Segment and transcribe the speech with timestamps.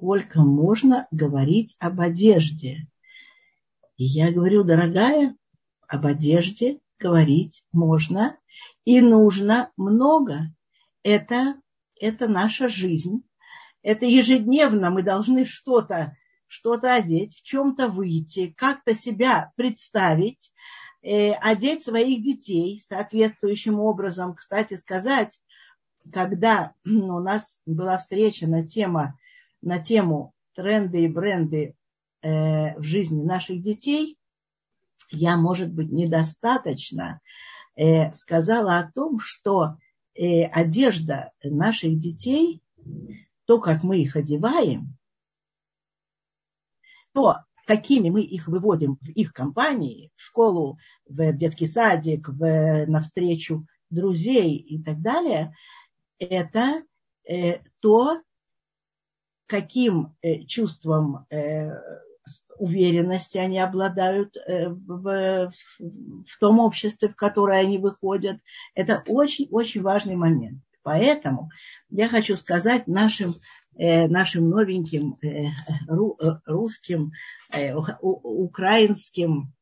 [0.00, 2.86] сколько можно говорить об одежде.
[3.98, 5.36] И я говорю, дорогая,
[5.86, 8.38] об одежде говорить можно
[8.86, 10.54] и нужно много.
[11.02, 11.56] Это,
[12.00, 13.24] это наша жизнь.
[13.82, 20.50] Это ежедневно мы должны что-то что-то одеть, в чем-то выйти, как-то себя представить,
[21.00, 24.34] э, одеть своих детей соответствующим образом.
[24.34, 25.38] Кстати сказать,
[26.12, 29.16] когда у нас была встреча на, тема,
[29.62, 31.74] на тему тренды и бренды
[32.22, 34.16] э, в жизни наших детей,
[35.10, 37.20] я, может быть, недостаточно
[37.76, 39.76] э, сказала о том, что
[40.14, 42.62] э, одежда наших детей,
[43.46, 44.96] то, как мы их одеваем,
[47.12, 53.66] то, какими мы их выводим в их компании, в школу, в детский садик, в, навстречу
[53.90, 55.54] друзей и так далее,
[56.18, 56.82] это
[57.28, 58.22] э, то,
[59.50, 61.70] каким э, чувством э,
[62.56, 68.38] уверенности они обладают э, в, в том обществе, в которое они выходят.
[68.76, 70.62] Это очень-очень важный момент.
[70.84, 71.50] Поэтому
[71.90, 73.34] я хочу сказать нашим,
[73.76, 75.18] нашим новеньким
[76.46, 77.12] русским,
[78.00, 79.52] украинским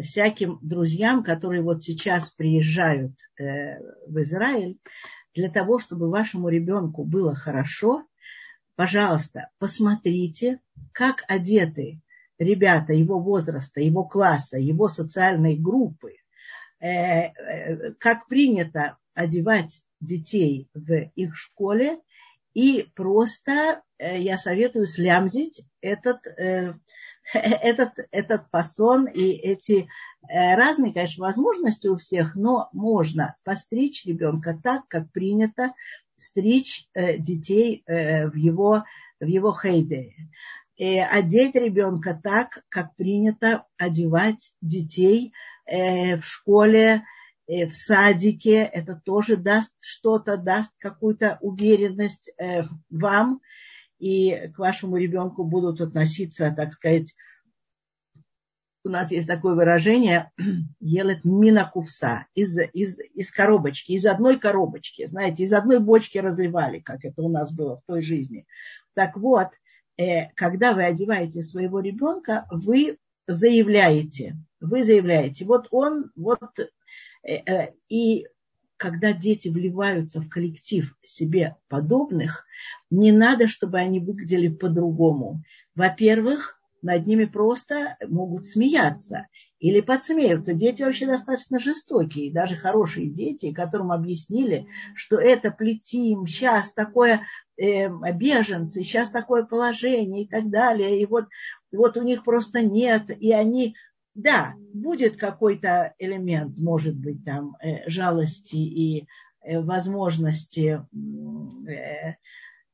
[0.00, 4.78] всяким друзьям, которые вот сейчас приезжают в Израиль,
[5.34, 8.06] для того, чтобы вашему ребенку было хорошо,
[8.76, 10.60] пожалуйста, посмотрите,
[10.92, 12.00] как одеты
[12.38, 16.16] ребята его возраста, его класса, его социальной группы,
[16.80, 22.00] э, э, как принято одевать детей в их школе,
[22.52, 26.26] и просто э, я советую слямзить этот,
[27.32, 29.88] этот, этот фасон и эти
[30.26, 35.74] разные, конечно, возможности у всех, но можно постричь ребенка так, как принято
[36.16, 38.84] стричь э, детей э, в его,
[39.20, 40.14] в его хейде.
[40.76, 45.32] И одеть ребенка так, как принято одевать детей
[45.66, 47.04] э, в школе,
[47.46, 48.62] в садике.
[48.62, 52.32] Это тоже даст что-то, даст какую-то уверенность
[52.88, 53.42] вам.
[53.98, 57.14] И к вашему ребенку будут относиться, так сказать,
[58.84, 60.30] у нас есть такое выражение,
[60.80, 66.80] елет мина кувса, из, из, из коробочки, из одной коробочки, знаете, из одной бочки разливали,
[66.80, 68.46] как это у нас было в той жизни.
[68.94, 69.48] Так вот,
[69.96, 77.72] э, когда вы одеваете своего ребенка, вы заявляете, вы заявляете, вот он, вот, э, э,
[77.88, 78.26] и
[78.76, 82.44] когда дети вливаются в коллектив себе подобных,
[82.90, 85.42] не надо, чтобы они выглядели по-другому.
[85.74, 86.53] Во-первых,
[86.84, 89.26] над ними просто могут смеяться
[89.58, 90.52] или подсмеиваться.
[90.52, 97.22] Дети вообще достаточно жестокие, даже хорошие дети, которым объяснили, что это плетим, сейчас такое
[97.56, 101.00] э, беженцы, сейчас такое положение и так далее.
[101.00, 101.26] И вот,
[101.72, 103.74] вот у них просто нет, и они
[104.14, 109.08] да, будет какой-то элемент, может быть, там э, жалости и
[109.40, 110.84] э, возможности.
[111.66, 112.14] Э,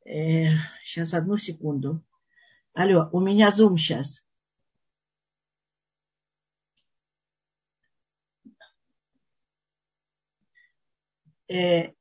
[0.04, 2.02] э, сейчас одну секунду.
[2.74, 4.22] Алло, у меня зум сейчас.
[11.48, 11.92] Э,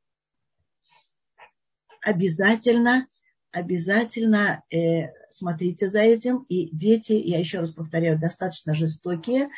[2.01, 3.07] обязательно,
[3.51, 6.45] обязательно э, смотрите за этим.
[6.49, 9.49] И дети, я еще раз повторяю, достаточно жестокие.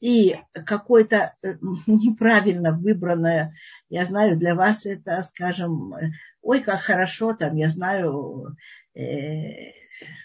[0.00, 1.54] И какое-то э,
[1.86, 3.54] неправильно выбранное,
[3.88, 5.94] я знаю, для вас это, скажем,
[6.42, 8.56] ой, как хорошо, там, я знаю,
[8.94, 9.00] э,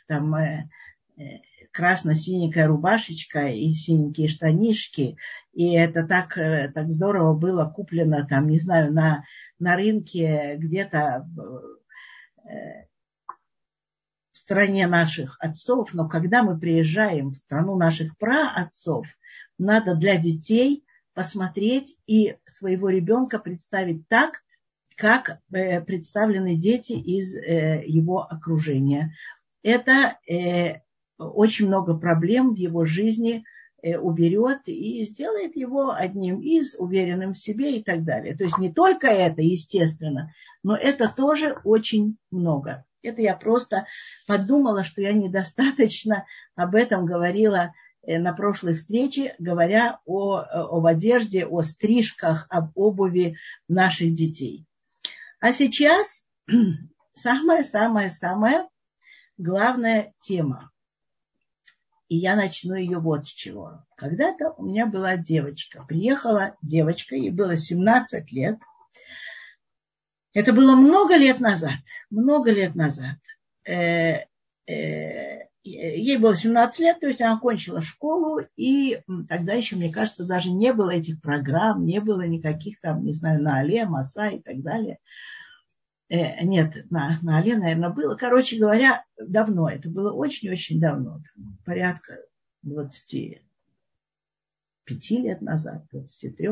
[0.07, 0.69] там э,
[1.17, 1.21] э,
[1.71, 5.17] красно-синенькая рубашечка и синенькие штанишки.
[5.53, 9.23] И это так, э, так здорово было куплено там, не знаю, на,
[9.59, 11.27] на рынке где-то
[14.33, 15.93] в стране наших отцов.
[15.93, 19.07] Но когда мы приезжаем в страну наших праотцов,
[19.57, 24.43] надо для детей посмотреть и своего ребенка представить так,
[24.95, 29.13] как представлены дети из его окружения
[29.65, 30.81] это э,
[31.17, 33.43] очень много проблем в его жизни
[33.81, 38.37] э, уберет и сделает его одним из, уверенным в себе и так далее.
[38.37, 40.31] То есть не только это, естественно,
[40.61, 42.85] но это тоже очень много.
[43.01, 43.87] Это я просто
[44.27, 47.73] подумала, что я недостаточно об этом говорила
[48.03, 53.37] э, на прошлой встрече, говоря о, об одежде, о стрижках, об обуви
[53.67, 54.63] наших детей.
[55.39, 56.23] А сейчас
[57.13, 58.67] самое-самое-самое
[59.37, 60.71] главная тема.
[62.07, 63.83] И я начну ее вот с чего.
[63.97, 65.83] Когда-то у меня была девочка.
[65.87, 68.59] Приехала девочка, ей было 17 лет.
[70.33, 71.79] Это было много лет назад.
[72.09, 73.17] Много лет назад.
[73.65, 74.25] э,
[74.67, 80.25] э, ей было 17 лет, то есть она окончила школу, и тогда еще, мне кажется,
[80.25, 84.39] даже не было этих программ, не было никаких там, не знаю, на Але, Маса и
[84.39, 84.99] так далее.
[86.07, 88.15] Э, нет, на, на Але, наверное, было.
[88.15, 89.69] Короче говоря, давно.
[89.69, 91.21] Это было очень-очень давно.
[91.65, 92.19] Порядка
[92.61, 93.41] 25
[95.11, 96.49] лет назад, 23.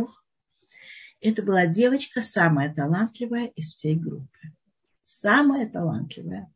[1.22, 4.52] Это была девочка самая талантливая из всей группы.
[5.04, 6.52] Самая талантливая.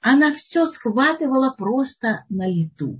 [0.00, 2.98] Она все схватывала просто на лету.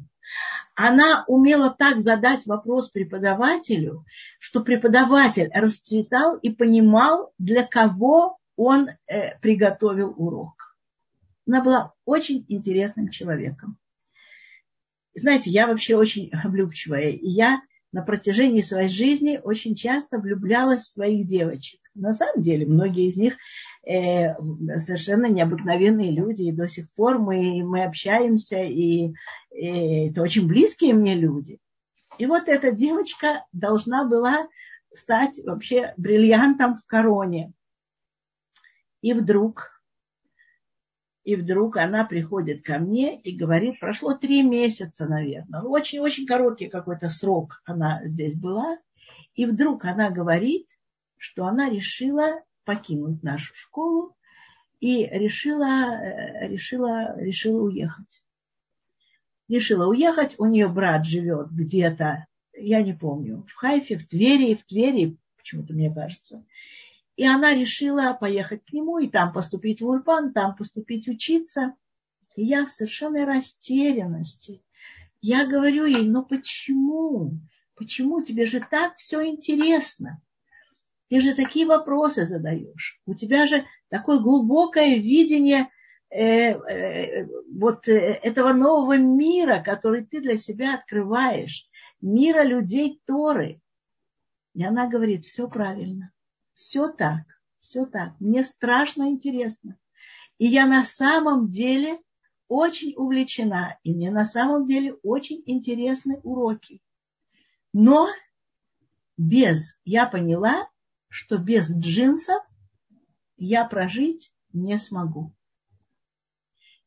[0.75, 4.05] Она умела так задать вопрос преподавателю,
[4.39, 10.77] что преподаватель расцветал и понимал, для кого он э, приготовил урок.
[11.47, 13.79] Она была очень интересным человеком.
[15.15, 17.11] Знаете, я вообще очень влюбчивая.
[17.11, 17.61] И я
[17.93, 21.81] на протяжении своей жизни очень часто влюблялась в своих девочек.
[21.95, 23.37] На самом деле, многие из них
[23.87, 24.35] э,
[24.77, 29.15] совершенно необыкновенные люди, и до сих пор мы, мы общаемся, и,
[29.51, 31.59] и это очень близкие мне люди.
[32.19, 34.47] И вот эта девочка должна была
[34.93, 37.53] стать вообще бриллиантом в короне.
[39.07, 39.81] И вдруг,
[41.23, 47.09] и вдруг она приходит ко мне и говорит, прошло три месяца, наверное, очень-очень короткий какой-то
[47.09, 48.79] срок она здесь была,
[49.37, 50.67] и вдруг она говорит,
[51.19, 54.17] что она решила покинуть нашу школу
[54.81, 58.25] и решила, э, решила, решила уехать.
[59.47, 64.67] Решила уехать, у нее брат живет где-то, я не помню, в Хайфе, в Твери, в
[64.67, 66.45] Твери, почему-то мне кажется.
[67.17, 71.75] И она решила поехать к нему и там поступить в Ульпан, там поступить учиться.
[72.37, 74.63] И я в совершенной растерянности.
[75.23, 77.33] Я говорю ей, ну почему?
[77.75, 80.21] Почему тебе же так все интересно?
[81.09, 83.01] Ты же такие вопросы задаешь.
[83.07, 85.71] У тебя же такое глубокое видение
[86.11, 87.27] э, э,
[87.59, 91.67] вот э, этого нового мира, который ты для себя открываешь.
[92.03, 93.63] Мира людей Торы.
[94.55, 96.13] И она говорит, все правильно.
[96.57, 97.21] Все так,
[97.59, 98.19] все так.
[98.19, 99.79] Мне страшно интересно.
[100.39, 102.01] И я на самом деле
[102.49, 103.79] очень увлечена.
[103.83, 106.81] И мне на самом деле очень интересны уроки.
[107.75, 108.09] Но
[109.19, 110.71] без, я поняла,
[111.09, 112.43] что без джинсов
[113.37, 115.35] я прожить не смогу.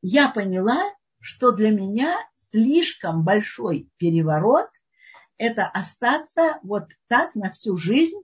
[0.01, 0.81] Я поняла,
[1.19, 4.68] что для меня слишком большой переворот–
[5.38, 8.19] это остаться вот так на всю жизнь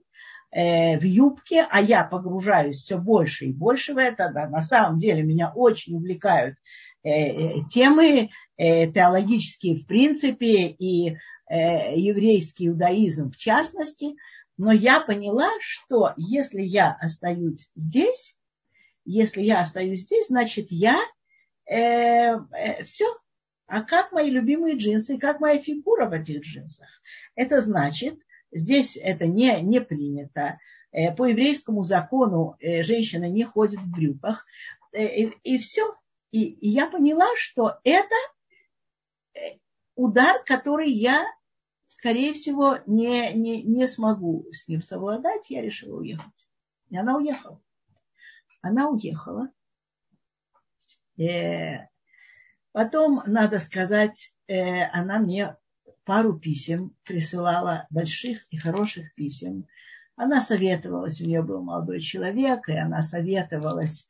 [0.58, 4.30] в юбке, а я погружаюсь все больше и больше в это.
[4.32, 6.56] Да, на самом деле меня очень увлекают
[7.02, 11.18] э, э, темы теологические в принципе и
[11.50, 14.16] еврейский иудаизм в частности.
[14.56, 18.36] Но я поняла, что если я остаюсь здесь,
[19.06, 20.98] если я остаюсь здесь, значит я
[21.66, 23.06] э, э, все.
[23.68, 26.88] А как мои любимые джинсы, как моя фигура в этих джинсах?
[27.34, 28.18] Это значит,
[28.52, 30.58] Здесь это не, не принято.
[30.92, 34.46] Э, по еврейскому закону э, женщина не ходит в брюках.
[34.92, 35.94] Э, и, и все.
[36.30, 38.14] И, и я поняла, что это
[39.94, 41.24] удар, который я,
[41.88, 45.50] скорее всего, не, не, не смогу с ним совладать.
[45.50, 46.48] Я решила уехать.
[46.88, 47.60] И она уехала.
[48.62, 49.50] Она уехала.
[52.72, 55.56] Потом, надо сказать, она мне
[56.06, 59.66] пару писем присылала, больших и хороших писем.
[60.14, 64.06] Она советовалась, у нее был молодой человек, и она советовалась,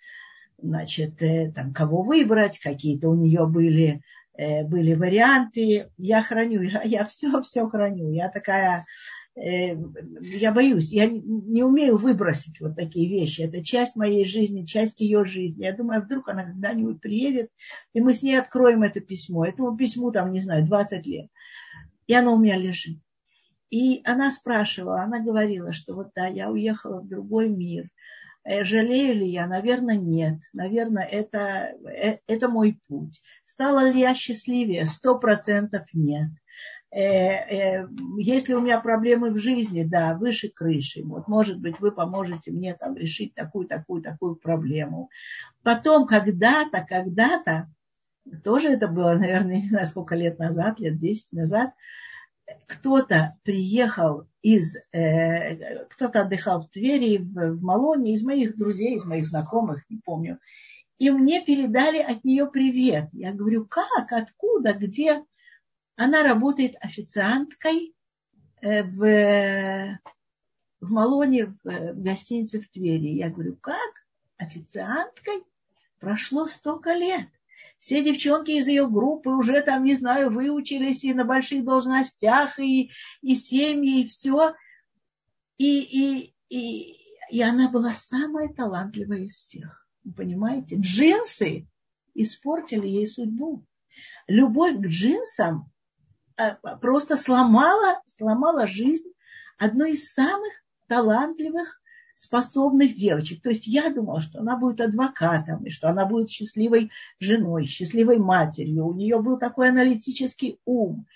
[0.58, 4.02] значит, э, там, кого выбрать, какие-то у нее были,
[4.34, 5.90] э, были варианты.
[5.96, 8.12] Я храню, я, я все, все храню.
[8.12, 8.84] Я такая,
[9.36, 13.42] я боюсь, я не умею выбросить вот такие вещи.
[13.42, 15.64] Это часть моей жизни, часть ее жизни.
[15.64, 17.50] Я думаю, вдруг она когда-нибудь приедет,
[17.92, 19.44] и мы с ней откроем это письмо.
[19.44, 21.28] Этому письму, там, не знаю, 20 лет
[22.06, 22.98] и оно у меня лежит.
[23.70, 27.88] И она спрашивала, она говорила, что вот да, я уехала в другой мир.
[28.44, 29.46] Э, жалею ли я?
[29.46, 30.38] Наверное, нет.
[30.52, 33.22] Наверное, это, э, это мой путь.
[33.44, 34.86] Стала ли я счастливее?
[34.86, 36.30] Сто процентов нет.
[36.90, 37.86] Э,
[38.18, 41.02] если у меня проблемы в жизни, да, выше крыши.
[41.02, 45.10] Вот, может быть, вы поможете мне там решить такую, такую, такую проблему.
[45.62, 47.68] Потом, когда-то, когда-то,
[48.44, 51.70] тоже это было, наверное, не знаю, сколько лет назад, лет 10 назад,
[52.66, 59.04] кто-то приехал из, э, кто-то отдыхал в Твери, в, в Малоне, из моих друзей, из
[59.04, 60.38] моих знакомых, не помню,
[60.98, 63.08] и мне передали от нее привет.
[63.12, 65.24] Я говорю, как, откуда, где?
[65.96, 67.94] Она работает официанткой
[68.60, 69.98] э, в,
[70.80, 73.08] в Малоне, в, в гостинице в Твери.
[73.08, 74.06] Я говорю, как?
[74.36, 75.42] Официанткой?
[75.98, 77.26] Прошло столько лет.
[77.78, 82.90] все девчонки из ее группы уже там, не знаю, выучились и на больших должностях, и,
[83.22, 84.54] и семьи, и все.
[85.56, 86.96] И, и, и,
[87.30, 89.88] и она была самая талантливая из всех.
[90.04, 90.76] Вы понимаете?
[90.76, 91.66] Джинсы
[92.14, 93.64] испортили ей судьбу.
[94.28, 95.72] Любовь к джинсам
[96.80, 99.08] просто сломала, сломала жизнь
[99.58, 100.52] одной из самых
[100.86, 101.80] талантливых,
[102.14, 103.42] способных девочек.
[103.42, 106.90] То есть я думала, что она будет адвокатом, и что она будет счастливой
[107.20, 108.86] женой, счастливой матерью.
[108.86, 111.06] У нее был такой аналитический ум.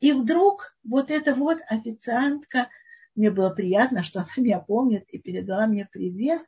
[0.00, 2.68] И вдруг вот эта вот официантка,
[3.14, 6.42] мне было приятно, что она меня помнит и передала мне привет,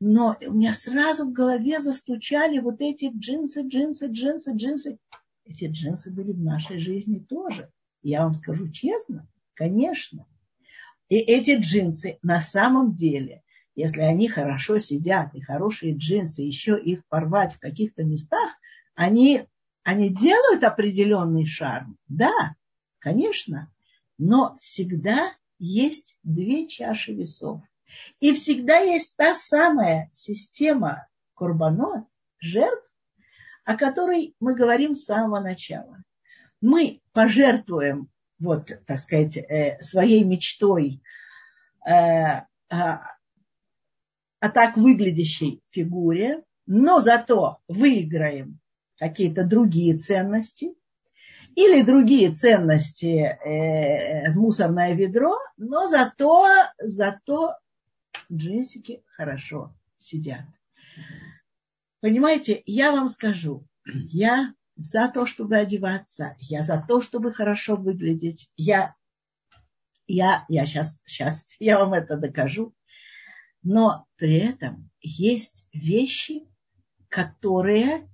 [0.00, 4.98] но у меня сразу в голове застучали вот эти джинсы, джинсы, джинсы, джинсы.
[5.48, 7.72] Эти джинсы были в нашей жизни тоже.
[8.02, 10.26] Я вам скажу честно, конечно.
[11.08, 13.42] И эти джинсы на самом деле,
[13.74, 18.50] если они хорошо сидят, и хорошие джинсы, еще их порвать в каких-то местах,
[18.94, 19.46] они,
[19.84, 21.96] они делают определенный шарм.
[22.08, 22.54] Да,
[22.98, 23.72] конечно.
[24.18, 27.62] Но всегда есть две чаши весов.
[28.20, 32.04] И всегда есть та самая система курбанот,
[32.38, 32.87] жертв,
[33.68, 36.02] о которой мы говорим с самого начала.
[36.62, 38.08] Мы пожертвуем,
[38.38, 41.02] вот, так сказать, э, своей мечтой
[41.86, 42.98] э, о,
[44.40, 48.58] так выглядящей фигуре, но зато выиграем
[48.96, 50.72] какие-то другие ценности
[51.54, 56.48] или другие ценности э, в мусорное ведро, но зато,
[56.78, 57.54] зато
[58.32, 60.46] джинсики хорошо сидят.
[62.00, 68.48] Понимаете, я вам скажу, я за то, чтобы одеваться, я за то, чтобы хорошо выглядеть,
[68.56, 68.94] я,
[70.06, 72.74] я, я сейчас, сейчас я вам это докажу,
[73.62, 76.48] но при этом есть вещи,
[77.08, 78.08] которые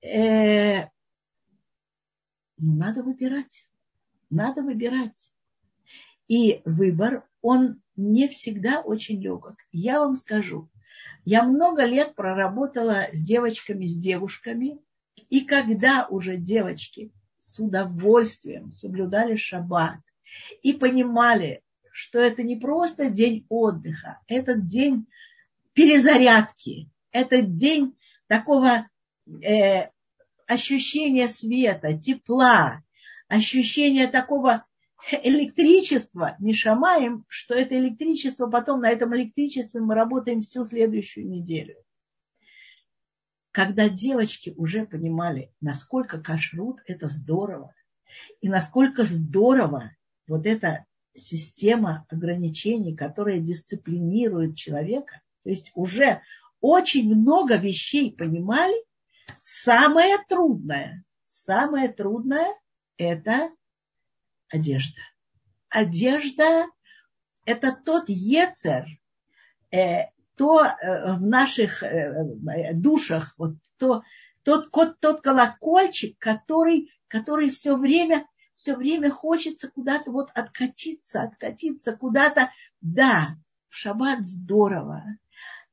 [0.00, 0.84] э,
[2.56, 3.68] ну, надо выбирать,
[4.30, 5.30] надо выбирать.
[6.28, 9.56] И выбор, он не всегда очень легок.
[9.70, 10.70] Я вам скажу,
[11.26, 14.78] я много лет проработала с девочками, с девушками,
[15.28, 19.98] и когда уже девочки с удовольствием соблюдали шаббат
[20.62, 25.06] и понимали, что это не просто день отдыха, это день
[25.72, 28.88] перезарядки, это день такого
[29.42, 29.88] э,
[30.46, 32.84] ощущения света, тепла,
[33.26, 34.64] ощущения такого
[35.10, 41.76] электричество не шамаем, что это электричество, потом на этом электричестве мы работаем всю следующую неделю.
[43.52, 47.74] Когда девочки уже понимали, насколько кашрут– это здорово,
[48.40, 49.92] и насколько здорово
[50.28, 50.84] вот эта
[51.14, 56.20] система ограничений, которая дисциплинирует человека, то есть уже
[56.60, 58.76] очень много вещей понимали,
[59.40, 62.54] самое трудное, самое трудное–
[62.98, 63.50] это
[64.48, 65.00] одежда.
[65.68, 66.66] Одежда–
[67.44, 68.86] это тот ецер,
[69.70, 74.02] э, то э, в наших э, душах, вот то,
[74.42, 81.96] тот, тот, тот колокольчик, который, который все время, все время хочется куда-то вот откатиться, откатиться
[81.96, 82.50] куда-то.
[82.80, 83.36] Да,
[83.68, 85.04] в шаббат здорово,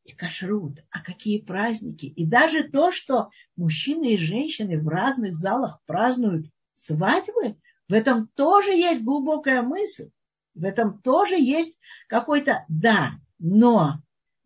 [0.03, 2.05] и кашрут, а какие праздники.
[2.05, 7.55] И даже то, что мужчины и женщины в разных залах празднуют свадьбы,
[7.89, 10.09] в этом тоже есть глубокая мысль.
[10.55, 14.01] В этом тоже есть какой-то да, но,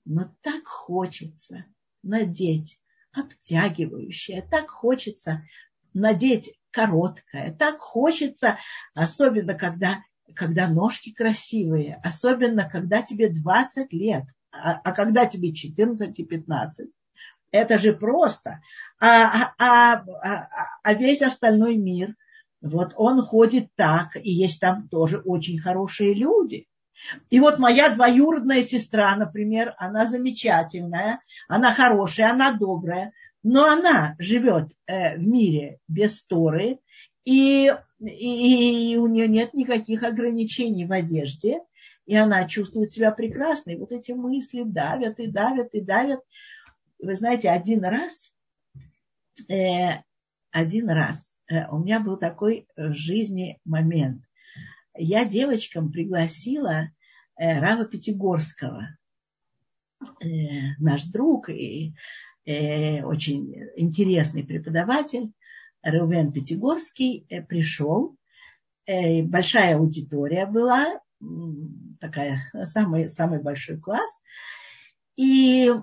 [0.05, 1.65] но так хочется
[2.01, 2.79] надеть
[3.11, 5.43] обтягивающее, так хочется
[5.93, 8.57] надеть короткое, так хочется,
[8.93, 10.03] особенно когда,
[10.33, 16.89] когда ножки красивые, особенно когда тебе 20 лет, а, а когда тебе 14 и 15.
[17.51, 18.61] Это же просто.
[18.99, 20.47] А, а, а,
[20.83, 22.15] а весь остальной мир–
[22.61, 26.67] вот он ходит так, и есть там тоже очень хорошие люди.
[27.29, 34.71] И вот моя двоюродная сестра, например, она замечательная, она хорошая, она добрая, но она живет
[34.87, 36.79] э, в мире без Торы,
[37.23, 41.59] и, и, и у нее нет никаких ограничений в одежде,
[42.07, 43.71] и она чувствует себя прекрасно.
[43.71, 46.21] И вот эти мысли давят и давят и давят.
[46.99, 48.33] Вы знаете, один раз,
[49.49, 50.01] э,
[50.51, 54.23] один раз у меня был такой в жизни момент.
[54.95, 56.89] Я девочкам пригласила
[57.37, 58.97] э, Рава Пятигорского,
[60.21, 61.93] э, наш друг и
[62.45, 65.33] очень интересный преподаватель,
[65.83, 68.15] Рувен Пятигорский, пришел.
[68.87, 71.01] Большая аудитория была,
[71.99, 74.21] такая, самый, самый большой класс.
[75.17, 75.73] И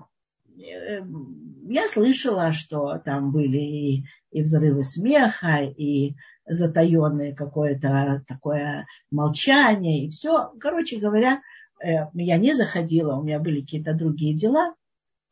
[0.57, 10.09] я слышала, что там были и, и взрывы смеха, и затаенное какое-то такое молчание, и
[10.09, 10.51] все.
[10.59, 11.41] Короче говоря,
[11.83, 14.75] э, я не заходила, у меня были какие-то другие дела.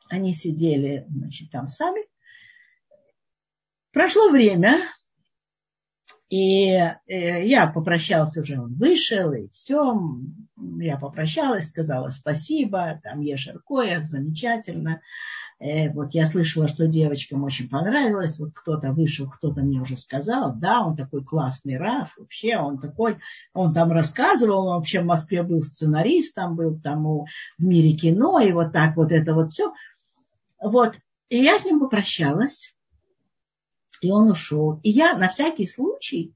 [0.10, 2.02] Они сидели, значит, там сами.
[3.92, 4.90] Прошло время,
[6.34, 10.02] и э, я попрощалась уже, он вышел, и все.
[10.80, 15.00] Я попрощалась, сказала спасибо, там Ешеркоев, замечательно.
[15.60, 18.40] Э, вот я слышала, что девочкам очень понравилось.
[18.40, 23.20] Вот кто-то вышел, кто-то мне уже сказал, да, он такой классный Раф, вообще он такой,
[23.54, 27.28] он там рассказывал, он вообще в Москве был сценаристом, был там в
[27.60, 29.72] мире кино, и вот так вот это вот все.
[30.60, 30.96] Вот,
[31.30, 32.74] и я с ним попрощалась,
[34.04, 34.80] и он ушел.
[34.84, 36.36] И я на всякий случай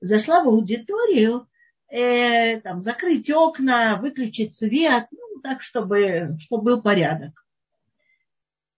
[0.00, 1.48] зашла в аудиторию,
[1.88, 7.46] э, там, закрыть окна, выключить свет, ну, так, чтобы, чтобы был порядок.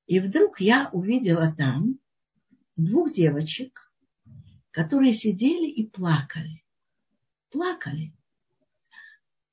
[0.07, 1.99] И вдруг я увидела там
[2.77, 3.91] двух девочек,
[4.73, 6.65] которые сидели и плакали.
[7.51, 8.13] Плакали.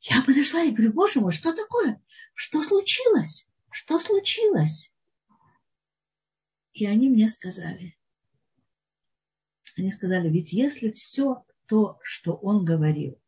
[0.01, 2.01] Я подошла и говорю, боже мой, что такое?
[2.33, 3.47] Что случилось?
[3.71, 4.91] Что случилось?
[6.73, 7.97] И они мне сказали,
[9.77, 13.19] они сказали, ведь если все то, что он говорил,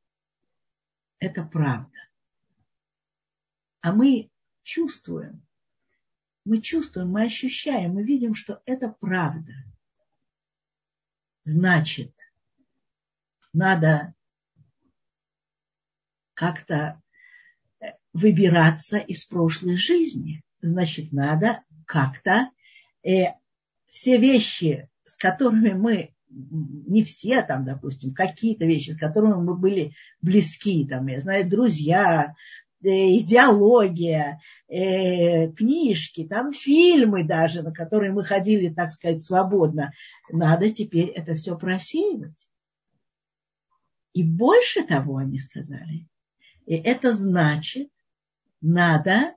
[1.19, 1.97] это правда,
[3.81, 4.29] а мы
[4.63, 5.45] чувствуем,
[6.45, 9.53] мы чувствуем, мы ощущаем, мы видим, что это правда.
[11.43, 12.13] Значит,
[13.53, 14.13] надо
[16.33, 17.01] как-то
[17.79, 20.43] э, выбираться из прошлой жизни.
[20.61, 22.51] Значит, надо как-то
[23.03, 23.33] э,
[23.87, 29.93] все вещи, с которыми мы, не все там, допустим, какие-то вещи, с которыми мы были
[30.21, 32.33] близки, там, я знаю, друзья,
[32.83, 39.91] Э, идеология, э, книжки, там фильмы даже, на которые мы ходили, так сказать, свободно.
[40.29, 42.47] Надо теперь это все просеивать.
[44.13, 46.07] И больше того они сказали.
[46.67, 47.89] И это значит,
[48.61, 49.33] надо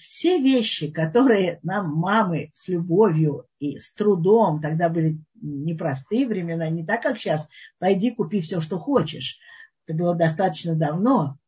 [0.00, 6.84] все вещи, которые нам мамы с любовью и с трудом, тогда были непростые времена, не
[6.84, 9.38] так, как сейчас, пойди купи все, что хочешь.
[9.86, 11.38] Это было достаточно давно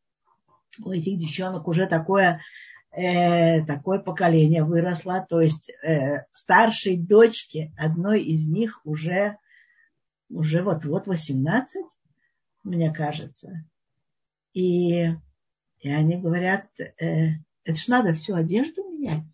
[0.85, 2.41] у этих девчонок уже такое,
[2.91, 5.25] э, такое поколение выросло.
[5.29, 9.37] То есть э, старшей дочке одной из них уже,
[10.31, 11.85] уже вот-вот 18,
[12.65, 13.65] мне кажется.
[14.53, 15.09] И,
[15.79, 17.33] и они говорят, э,
[17.65, 19.25] это ж надо всю одежду менять.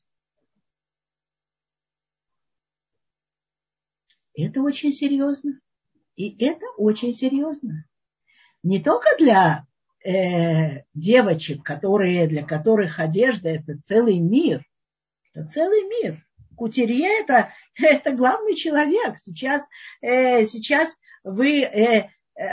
[4.35, 5.61] Это очень серьезно.
[6.14, 7.85] И это очень серьезно.
[8.62, 9.67] Не только для
[10.05, 14.64] э, девочек, которые, для которых одежда это целый мир.
[15.33, 16.25] Это целый мир.
[16.57, 19.19] Кутерье это, это главный человек.
[19.19, 19.62] Сейчас,
[20.01, 22.09] э, сейчас вы э,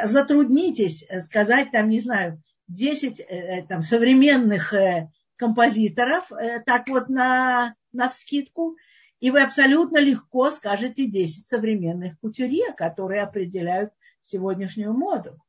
[0.05, 7.75] затруднитесь сказать, там, не знаю, 10 э, там, современных э, композиторов, э, так вот на,
[7.91, 8.75] на вскидку,
[9.19, 15.39] и вы абсолютно легко скажете 10 современных кутюрье, которые определяют сегодняшнюю моду.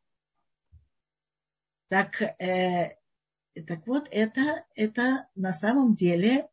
[1.88, 2.96] Так, э,
[3.66, 6.48] так вот, это, это на самом деле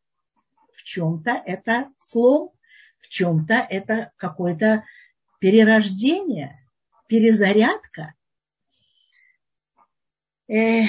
[0.74, 2.52] в чем-то это слом,
[2.98, 4.84] в чем-то это какое-то
[5.38, 6.68] перерождение,
[7.08, 8.14] перезарядка.
[10.48, 10.82] Э,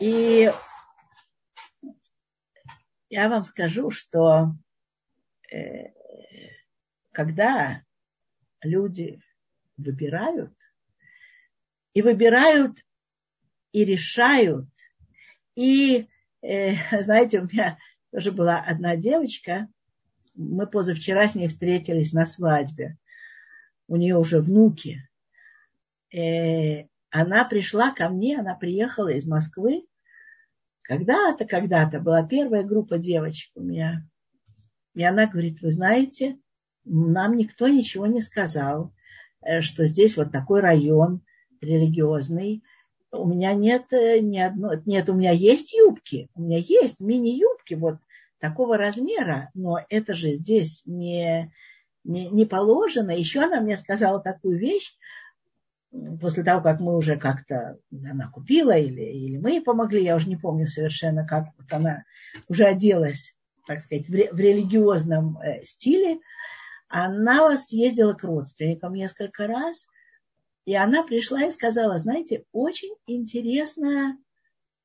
[0.00, 0.50] и
[3.12, 4.54] я вам скажу, что
[5.52, 5.92] э,
[7.12, 7.82] когда
[8.62, 9.20] люди
[9.76, 10.54] выбирают,
[11.92, 12.82] и выбирают
[13.72, 14.66] и решают.
[15.56, 16.08] И,
[16.40, 17.76] э, знаете, у меня
[18.12, 19.68] тоже была одна девочка,
[20.34, 22.96] мы позавчера с ней встретились на свадьбе.
[23.88, 25.06] У нее уже внуки.
[26.10, 29.86] Э, она пришла ко мне, она приехала из Москвы.
[30.82, 34.06] Когда-то, когда-то была первая группа девочек у меня.
[34.94, 36.38] И она говорит, вы знаете,
[36.84, 38.92] нам никто ничего не сказал,
[39.42, 41.22] э, что здесь вот такой район
[41.60, 42.62] религиозный,
[43.12, 47.74] у меня нет э, ни одной, нет, у меня есть юбки, у меня есть мини-юбки
[47.74, 47.98] вот
[48.38, 51.52] такого размера, но это же здесь не,
[52.04, 53.10] не, не положено.
[53.10, 54.96] Еще она мне сказала такую вещь,
[56.20, 60.28] после того, как мы уже как-то, она купила или, или мы ей помогли, я уже
[60.28, 62.04] не помню совершенно, как вот она
[62.48, 63.34] уже оделась,
[63.66, 66.18] так сказать, в, в религиозном э, стиле.
[66.88, 69.86] Она съездила к родственникам несколько раз–
[70.64, 74.16] и она пришла и сказала, знаете, очень интересная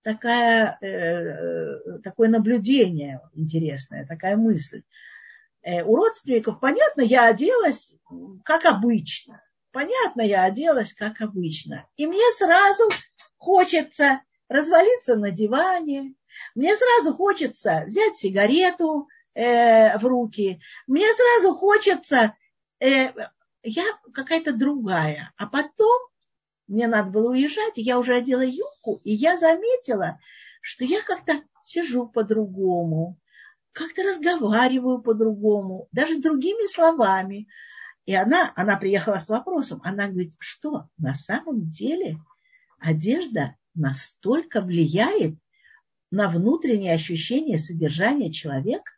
[0.02, 4.84] такая, э, такое наблюдение интересное, такая мысль.
[5.62, 7.94] Э, у родственников, понятно, я оделась
[8.44, 9.42] как обычно.
[9.78, 11.86] Понятно, я оделась как обычно.
[11.98, 12.90] И мне сразу
[13.38, 16.16] хочется развалиться на диване,
[16.56, 22.34] мне сразу хочется взять сигарету э, в руки, мне сразу хочется,
[22.80, 23.12] э,
[23.62, 23.84] я
[24.16, 25.32] какая-то другая.
[25.38, 26.02] А потом
[26.68, 30.20] мне надо было уезжать, я уже одела юбку, и я заметила,
[30.60, 33.20] что я как-то сижу по-другому,
[33.74, 37.48] как-то разговариваю по-другому, даже другими словами.
[38.08, 42.18] И она, она приехала с вопросом, она говорит, что на самом деле
[42.80, 45.36] одежда настолько влияет
[46.10, 48.94] на внутреннее ощущение содержания человека?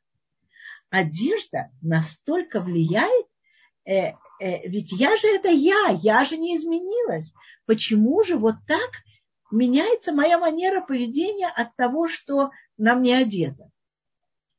[0.91, 3.25] Одежда настолько влияет,
[3.83, 7.33] э, э, ведь я же это я, я же не изменилась.
[7.65, 8.91] Почему же вот так
[9.49, 13.71] меняется моя манера поведения от того, что на мне одето?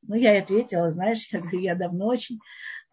[0.01, 2.41] Ну, я ответила, знаешь, я говорю, я давно очень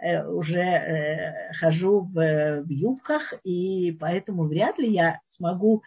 [0.01, 5.83] уже э, хожу в, в юбках, и поэтому вряд ли я смогу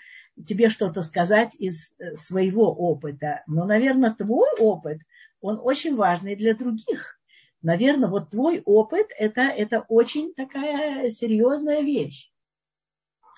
[0.45, 3.43] тебе что-то сказать из э, своего опыта.
[3.47, 4.99] Но, наверное, твой опыт,
[5.39, 7.19] он очень важный для других.
[7.61, 12.31] Наверное, вот твой опыт это, это очень такая серьезная вещь.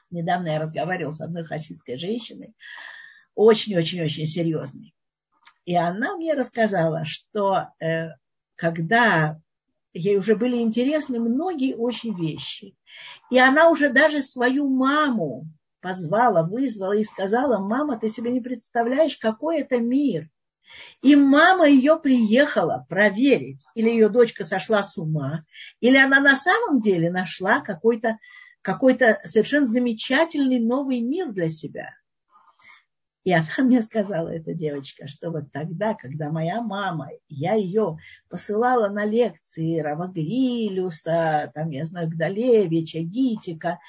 [0.10, 2.54] Недавно я разговаривала с одной хасидской женщиной,
[3.36, 4.94] очень-очень-очень серьезной.
[5.66, 8.10] И она мне рассказала, что э,
[8.56, 9.42] когда
[9.94, 12.76] ей уже были интересны многие очень вещи,
[13.30, 15.46] и она уже даже свою маму
[15.82, 20.30] позвала, вызвала и сказала, мама, ты себе не представляешь, какой это мир.
[21.02, 25.46] И мама ее приехала проверить, или ее дочка сошла с ума,
[25.82, 28.18] или она на самом деле нашла какой-то
[28.64, 31.90] какой совершенно замечательный новый мир для себя.
[33.24, 38.90] И она мне сказала, эта девочка, что вот тогда, когда моя мама, я ее посылала
[38.90, 43.80] на лекции Рава Грилюса, там, я знаю, Гдалевича, Гитика,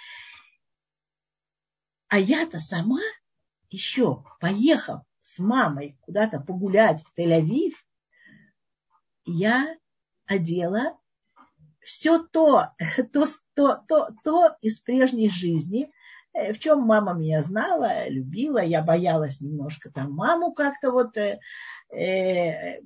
[2.08, 3.00] а я-то сама
[3.70, 7.72] еще, поехав с мамой куда-то погулять в Тель-Авив,
[9.24, 9.76] я
[10.26, 10.96] одела
[11.80, 12.68] все то,
[13.12, 15.90] то, то, то, то из прежней жизни,
[16.34, 21.38] в чем мама меня знала, любила, я боялась немножко там маму как-то вот э,
[21.90, 22.80] э,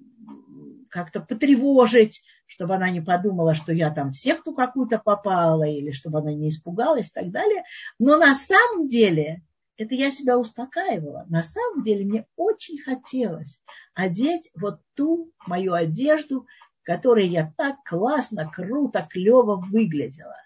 [0.90, 6.18] как-то потревожить, чтобы она не подумала, что я там в секту какую-то попала, или чтобы
[6.18, 7.64] она не испугалась и так далее.
[7.98, 9.42] Но на самом деле,
[9.78, 13.60] это я себя успокаивала, на самом деле мне очень хотелось
[13.94, 16.46] одеть вот ту мою одежду,
[16.82, 20.36] которой я так классно, круто, клево выглядела.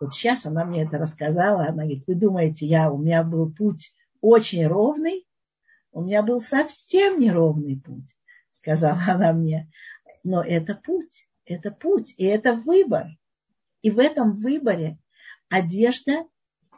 [0.00, 3.94] Вот сейчас она мне это рассказала, она говорит, вы думаете, я, у меня был путь
[4.22, 5.26] очень ровный,
[5.92, 8.16] у меня был совсем неровный путь,
[8.50, 9.70] сказала она мне.
[10.24, 13.08] Но это путь, это путь, и это выбор.
[13.82, 14.98] И в этом выборе
[15.50, 16.26] одежда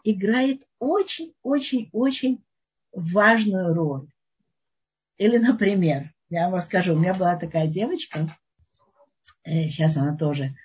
[0.02, 2.44] играет очень-очень-очень
[2.92, 4.08] важную роль.
[5.18, 8.26] Или, например, я вам расскажу, у меня была такая девочка,
[9.44, 10.56] э, сейчас она тоже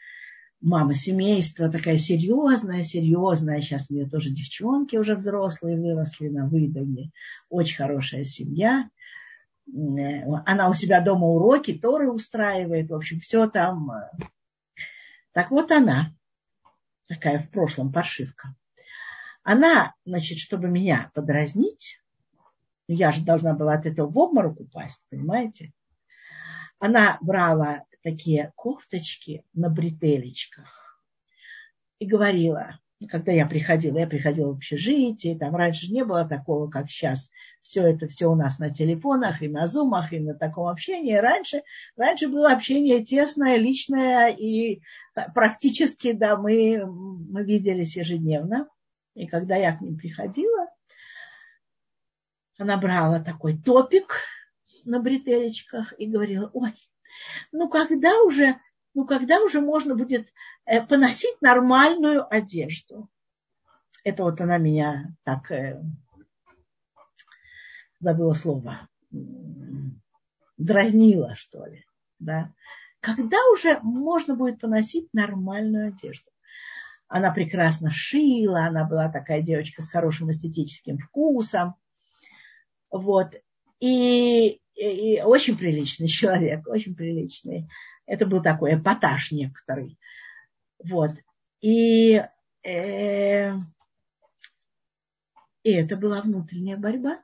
[0.61, 3.61] мама семейства, такая серьезная, серьезная.
[3.61, 7.11] Сейчас у нее тоже девчонки уже взрослые выросли на выдане.
[7.49, 8.89] Очень хорошая семья.
[9.67, 13.91] Э, она у себя дома уроки, Торы устраивает, в общем, все там.
[13.91, 14.09] Э.
[15.33, 16.13] Так вот она,
[17.07, 18.55] такая в прошлом паршивка.
[19.43, 22.01] Она, значит, чтобы меня подразнить,
[22.87, 25.71] я же должна была от этого в обморок упасть, понимаете?
[26.79, 31.01] Она брала такие кофточки на бретелечках
[31.99, 32.79] и говорила,
[33.09, 37.29] когда я приходила, я приходила в общежитие, там раньше не было такого, как сейчас.
[37.61, 41.13] Все это все у нас на телефонах и на зумах, и на таком общении.
[41.13, 41.61] Раньше,
[41.95, 44.81] раньше было общение тесное, личное, и
[45.35, 48.67] практически, да, мы, мы виделись ежедневно.
[49.13, 50.67] И когда я к ним приходила,
[52.57, 54.21] она брала такой топик
[54.85, 56.73] на бретелечках и говорила, ой,
[57.51, 58.59] ну когда уже,
[58.93, 60.27] ну когда уже можно будет
[60.67, 63.09] Э, поносить нормальную одежду.
[64.03, 65.81] Это вот она меня так э,
[67.99, 68.89] забыла слово,
[70.57, 71.85] дразнила, что ли.
[72.19, 72.53] Да?
[72.99, 76.29] Когда уже можно будет поносить нормальную одежду?
[77.07, 81.75] Она прекрасно шила, она была такая девочка с хорошим эстетическим вкусом.
[82.91, 83.35] Вот.
[83.79, 87.67] И, и, очень приличный человек, очень приличный.
[88.05, 89.97] Это был такой эпатаж некоторый.
[90.83, 91.11] Вот.
[91.61, 92.23] И,
[92.63, 93.53] э,
[95.63, 97.21] и это была внутренняя борьба.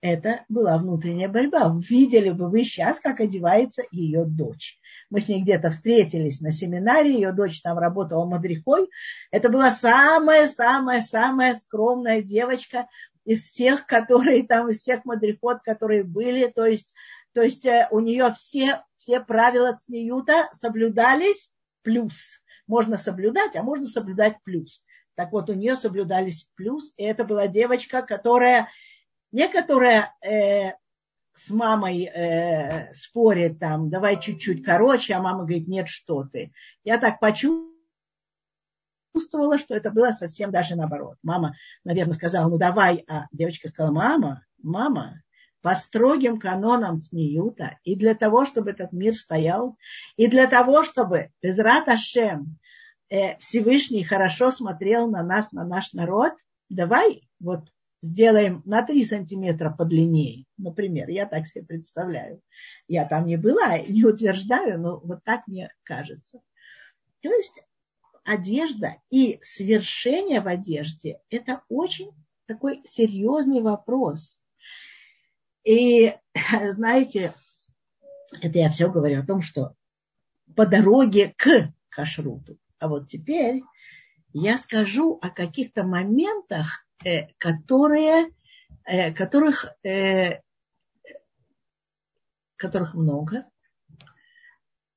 [0.00, 1.74] это была внутренняя борьба.
[1.88, 4.78] Видели бы вы сейчас, как одевается ее дочь.
[5.10, 8.88] Мы с ней где-то встретились на семинаре, ее дочь там работала мадрихой.
[9.30, 12.86] Это была самая-самая-самая скромная девочка
[13.28, 16.46] из всех, которые там, из всех мадрихот, которые были.
[16.46, 16.94] То есть,
[17.34, 22.40] то есть э, у нее все, все правила цниюта соблюдались плюс.
[22.66, 24.82] Можно соблюдать, а можно соблюдать плюс.
[25.14, 28.70] Так вот, у нее соблюдались плюс, и это была девочка, которая
[29.30, 30.72] не которая э,
[31.34, 36.50] с мамой э, спорит там, давай чуть-чуть короче, а мама говорит, нет, что ты.
[36.82, 37.74] Я так почувствовала,
[39.58, 41.16] что это было совсем даже наоборот.
[41.22, 45.22] Мама, наверное, сказала, ну давай, а девочка сказала, мама, мама,
[45.60, 49.76] по строгим канонам Цниюта, и для того, чтобы этот мир стоял,
[50.16, 52.58] и для того, чтобы Безрат Ашем
[53.10, 56.34] э, Всевышний хорошо смотрел на нас, на наш народ,
[56.68, 57.68] давай вот
[58.02, 62.40] сделаем на 3 сантиметра подлиннее, например, я так себе представляю.
[62.86, 66.40] Я там не была, не утверждаю, но вот так мне кажется.
[67.20, 67.60] То есть
[68.28, 72.10] одежда и свершение в одежде– это очень
[72.46, 74.40] такой серьезный вопрос.
[75.64, 76.14] И
[76.72, 77.34] знаете,
[78.40, 79.74] это я все говорю о том, что
[80.54, 82.58] по дороге к кашруту.
[82.78, 83.62] А вот теперь
[84.32, 88.32] я скажу о каких-то моментах, Э, которые,
[88.84, 90.40] э, которых, э,
[92.56, 93.44] которых много,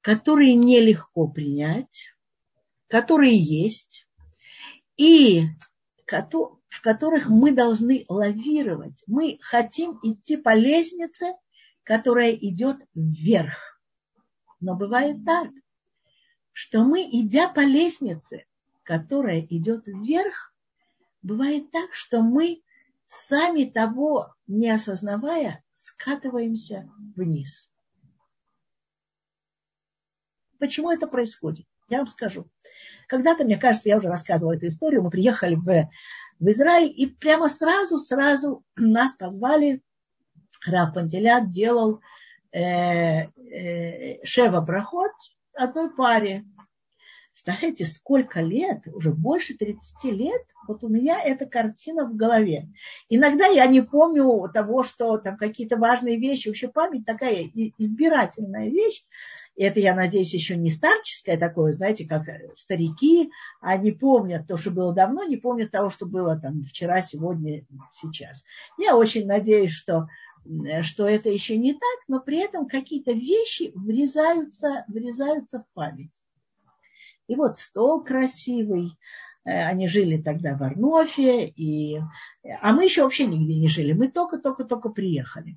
[0.02, 2.12] которые нелегко принять,
[2.92, 4.06] которые есть,
[4.98, 5.46] и
[6.06, 9.02] в которых мы должны лавировать.
[9.08, 11.38] Мы хотим идти по лестнице,
[11.84, 13.82] которая идет вверх.
[14.60, 15.52] Но бывает так,
[16.52, 18.46] что мы, идя по лестнице,
[18.84, 20.54] которая идет вверх,
[21.22, 22.62] бывает так, что мы,
[23.08, 27.72] сами того не осознавая, скатываемся вниз.
[30.60, 31.71] Почему это происходит?
[31.92, 32.48] Я вам скажу.
[33.08, 35.90] Когда-то, мне кажется, я уже рассказывала эту историю, мы приехали в,
[36.40, 39.82] в Израиль, и прямо сразу, сразу нас позвали,
[40.66, 42.00] Раб Пантелят делал
[42.54, 45.12] э, э, Шева Брахот
[45.54, 46.46] одной паре.
[47.36, 52.70] Знаете, сколько лет, уже больше 30 лет, вот у меня эта картина в голове.
[53.10, 59.04] Иногда я не помню того, что там какие-то важные вещи, вообще память такая избирательная вещь.
[59.58, 62.24] Это, я надеюсь, еще не старческое такое, знаете, как
[62.56, 67.66] старики, они помнят то, что было давно, не помнят того, что было там вчера, сегодня,
[67.92, 68.44] сейчас.
[68.78, 70.08] Я очень надеюсь, что
[70.82, 76.12] что это еще не так, но при этом какие-то вещи врезаются, врезаются в память.
[77.28, 78.98] И вот стол красивый.
[79.46, 82.00] Э, они жили тогда в Арнофе, и...
[82.62, 83.94] а мы еще вообще нигде не жили.
[83.94, 85.56] Мы только-только-только приехали.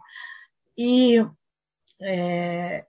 [0.77, 1.25] И,
[2.01, 2.83] э,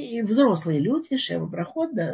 [0.00, 2.12] и взрослые люди, Шева Брахот, да,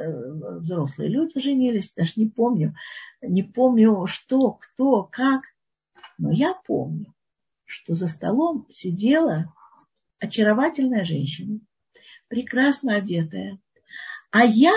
[0.59, 2.75] взрослые люди женились, даже не помню,
[3.23, 5.43] не помню, что, кто, как.
[6.19, 7.15] Но я помню,
[7.65, 9.53] что за столом сидела
[10.19, 11.61] очаровательная женщина,
[12.29, 13.59] прекрасно одетая,
[14.31, 14.75] а я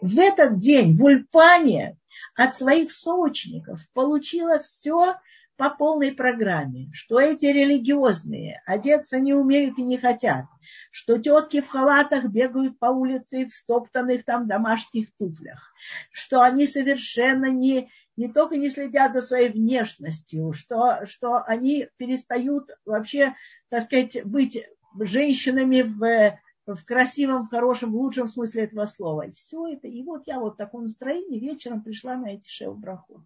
[0.00, 1.98] в этот день в Ульпане
[2.34, 5.16] от своих соучеников получила все
[5.56, 10.46] по полной программе, что эти религиозные одеться не умеют и не хотят,
[10.90, 15.72] что тетки в халатах бегают по улице в стоптанных там домашних туфлях,
[16.10, 22.70] что они совершенно не, не только не следят за своей внешностью, что, что они перестают
[22.84, 23.34] вообще,
[23.68, 24.66] так сказать, быть
[24.98, 29.22] женщинами в в красивом, в хорошем, в лучшем смысле этого слова.
[29.22, 29.88] И все это.
[29.88, 33.24] И вот я вот в таком настроении вечером пришла на эти шеу браху.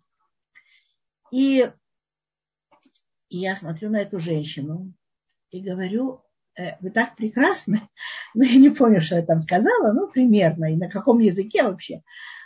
[1.30, 1.70] И,
[3.28, 4.92] и я смотрю на эту женщину
[5.50, 6.22] и говорю,
[6.58, 7.82] э, вы так прекрасны.
[8.34, 12.02] Ну, я не помню, что я там сказала, ну, примерно, и на каком языке вообще.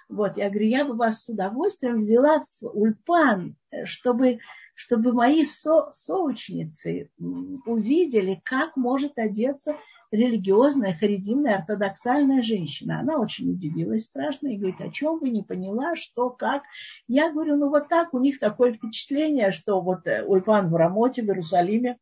[0.09, 4.39] Вот, я говорю, я бы вас с удовольствием взяла в ульпан, э, чтобы,
[4.75, 9.77] чтобы мои со, соучницы увидели, как может одеться
[10.11, 13.01] религиозная, харидимная, ортодоксальная женщина.
[13.01, 16.65] Она очень удивилась страшно и говорит, о чем вы не поняла, что, как.
[17.07, 21.23] Я говорю, ну вот так, у них такое впечатление, что вот э, Ульпан в Рамоте,
[21.23, 21.99] в Иерусалиме,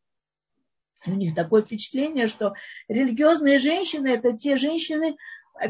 [1.05, 2.55] у них такое впечатление, что
[2.87, 5.15] религиозные женщины это те женщины,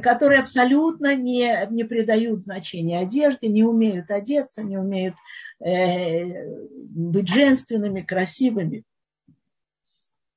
[0.01, 5.15] которые абсолютно не, не придают значения одежде, не умеют одеться, не умеют
[5.63, 8.83] э, быть женственными, красивыми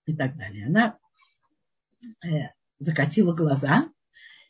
[0.07, 0.67] и так далее.
[0.67, 0.99] Она
[2.79, 3.89] закатила глаза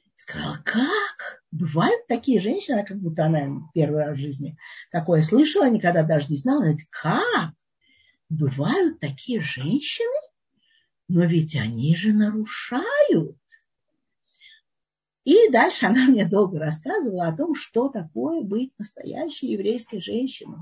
[0.05, 1.43] и сказала, как?
[1.51, 4.57] Бывают такие женщины, как будто она первый раз в жизни
[4.91, 6.61] такое слышала, никогда даже не знала.
[6.61, 7.53] Говорит, как?
[8.33, 10.21] бывают такие женщины,
[11.09, 13.37] но ведь они же нарушают.
[15.25, 20.59] И дальше она мне долго рассказывала о том, что такое быть настоящей еврейской женщиной.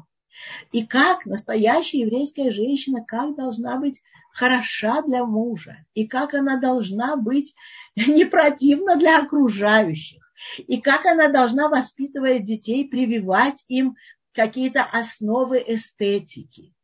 [0.73, 7.17] И как настоящая еврейская женщина, как должна быть хороша для мужа, и как она должна
[7.17, 7.55] быть
[7.97, 10.23] не противна для окружающих,
[10.57, 13.97] и как она должна, воспитывая детей, прививать им
[14.33, 16.75] какие-то основы эстетики.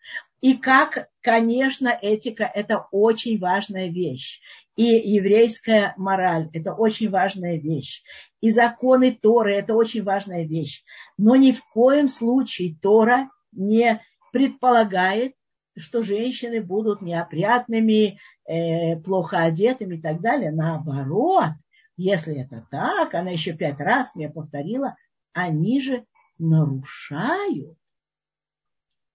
[0.43, 4.41] И как, конечно, этика– это очень важная вещь.
[4.77, 8.03] И еврейская мораль– это очень важная вещь.
[8.43, 10.85] И законы Торы– это очень важная вещь.
[11.17, 15.33] Но ни в коем случае Тора не предполагает,
[15.77, 20.51] что женщины будут неопрятными, э, плохо одетыми и так далее.
[20.51, 21.51] Наоборот,
[21.97, 24.97] если это так, она еще пять раз мне повторила,
[25.33, 26.07] они же
[26.39, 27.77] нарушают.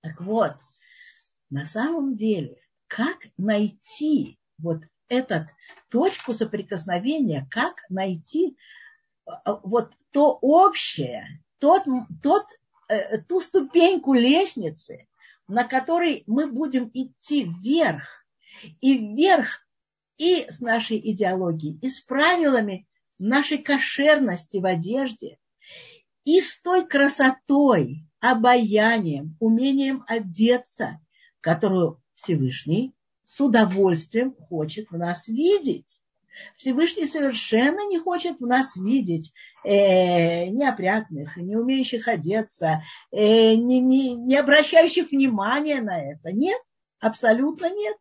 [0.02, 0.56] Так вот,
[1.50, 5.48] на самом деле, как найти вот эту
[5.90, 8.58] точку соприкосновения, как найти
[9.28, 9.32] э,
[9.64, 11.84] вот то общее, тот,
[12.22, 12.46] тот
[12.92, 15.08] Э, ту ступеньку лестницы,
[15.52, 18.26] на которой мы будем идти вверх,
[18.80, 19.68] и вверх
[20.18, 22.88] и с нашей идеологией, и с правилами
[23.20, 25.40] нашей кошерности в одежде,
[26.24, 31.02] и с той красотой, обаянием, умением одеться,
[31.42, 32.94] которую Всевышний
[33.26, 36.01] с удовольствием хочет в нас видеть.
[36.56, 44.14] Всевышний совершенно не хочет в нас видеть э, неопрятных, не умеющих одеться, э, не, не,
[44.16, 46.32] не обращающих внимания на это.
[46.32, 46.62] Нет,
[47.00, 47.98] абсолютно нет.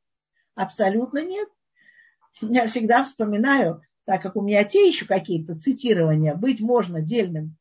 [0.54, 1.48] Абсолютно нет.
[2.40, 7.56] Я всегда вспоминаю, так как у меня те еще какие-то цитирования, быть можно дельным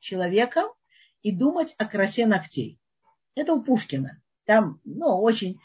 [0.00, 0.68] человеком
[1.22, 2.78] и думать о красе ногтей.
[3.34, 4.20] Это у Пушкина.
[4.44, 5.60] Там, ну, очень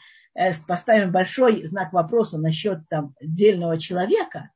[0.66, 4.50] поставим большой знак вопроса насчет там дельного человека,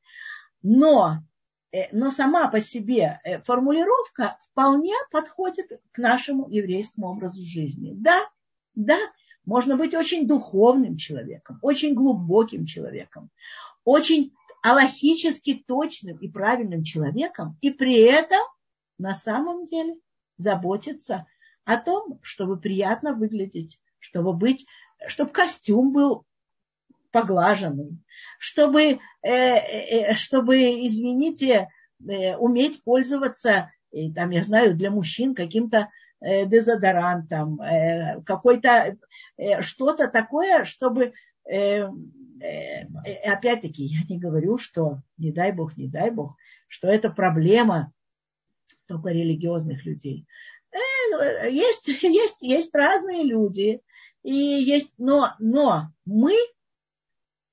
[0.63, 1.19] но,
[1.73, 7.93] э, но сама по себе э, формулировка вполне подходит к нашему еврейскому образу жизни.
[7.95, 8.21] Да,
[8.75, 8.99] да,
[9.45, 13.31] можно быть очень духовным человеком, очень глубоким человеком,
[13.85, 18.41] очень аллахически точным и правильным человеком, и при этом
[18.99, 19.97] на самом деле
[20.37, 21.27] заботиться
[21.65, 24.67] о том, чтобы приятно выглядеть, чтобы быть
[25.07, 26.25] чтобы костюм был
[27.13, 27.99] поглаженный,
[28.39, 31.69] чтобы, э, э, чтобы извините,
[32.01, 33.71] э, уметь пользоваться,
[34.15, 37.59] там, я знаю, для мужчин каким-то дезодорантом,
[38.25, 38.97] какой-то
[39.61, 41.13] что-то такое, чтобы
[43.25, 46.37] опять-таки я не говорю, что не дай бог, не дай бог,
[46.69, 47.93] что это проблема
[48.87, 50.27] только религиозных людей.
[51.51, 53.83] Есть, есть, есть разные люди,
[54.23, 56.35] и есть, но, но мы,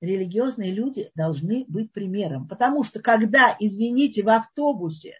[0.00, 2.48] религиозные люди, должны быть примером.
[2.48, 5.18] Потому что когда, извините, в автобусе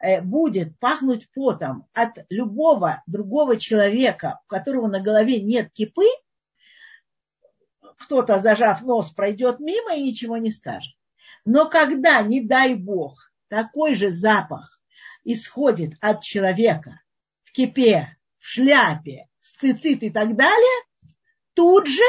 [0.00, 6.06] э, будет пахнуть потом от любого другого человека, у которого на голове нет кипы,
[7.96, 10.94] кто-то, зажав нос, пройдет мимо и ничего не скажет.
[11.44, 14.80] Но когда, не дай бог, такой же запах
[15.24, 17.00] исходит от человека
[17.44, 20.87] в кипе, в шляпе, с цицит и так далее,
[21.58, 22.04] тут же,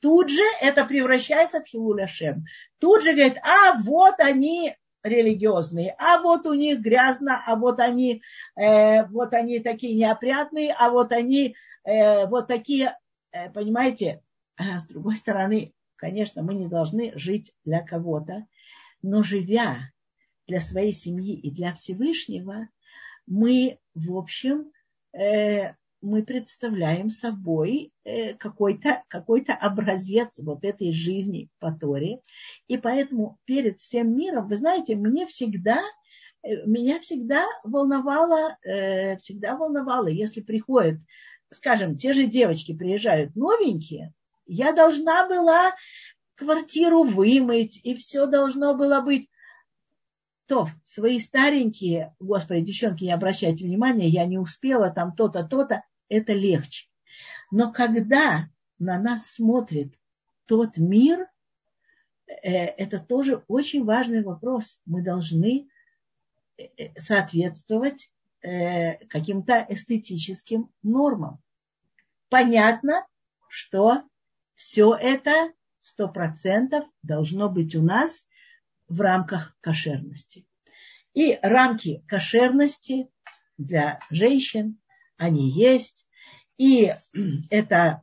[0.00, 2.44] тут же это превращается в хилуляшем.
[2.78, 8.22] Тут же говорит, а вот они религиозные, а вот у них грязно, а вот они,
[8.54, 12.96] э, вот они такие неопрятные, а вот они э, вот такие,
[13.32, 14.22] э, понимаете,
[14.56, 18.46] а с другой стороны, конечно, мы не должны жить для кого-то,
[19.02, 19.90] но живя
[20.46, 22.68] для своей семьи и для Всевышнего,
[23.26, 24.70] мы, в общем,
[25.12, 32.20] э, мы представляем собой э, какой-то какой образец вот этой жизни по Торе.
[32.68, 35.82] И поэтому перед всем миром, вы знаете, мне всегда,
[36.42, 40.98] э, меня всегда волновало, э, всегда волновало, если приходят,
[41.50, 44.12] скажем, те же девочки приезжают новенькие,
[44.46, 45.74] я должна была
[46.36, 49.28] квартиру вымыть, и все должно было быть
[50.46, 56.32] то свои старенькие, господи, девчонки, не обращайте внимания, я не успела, там то-то, то-то, это
[56.32, 56.88] легче.
[57.50, 59.94] Но когда на нас смотрит
[60.46, 61.28] тот мир,
[62.26, 64.80] э, это тоже очень важный вопрос.
[64.86, 65.68] Мы должны
[66.56, 68.10] э, э, соответствовать
[69.08, 71.42] каким-то эстетическим нормам.
[72.28, 73.04] Понятно,
[73.48, 74.02] что
[74.54, 78.24] все это сто процентов должно быть у нас
[78.88, 80.46] в рамках кошерности.
[81.14, 83.08] И рамки кошерности
[83.58, 84.78] для женщин,
[85.16, 86.06] они есть.
[86.58, 86.94] И
[87.50, 88.02] это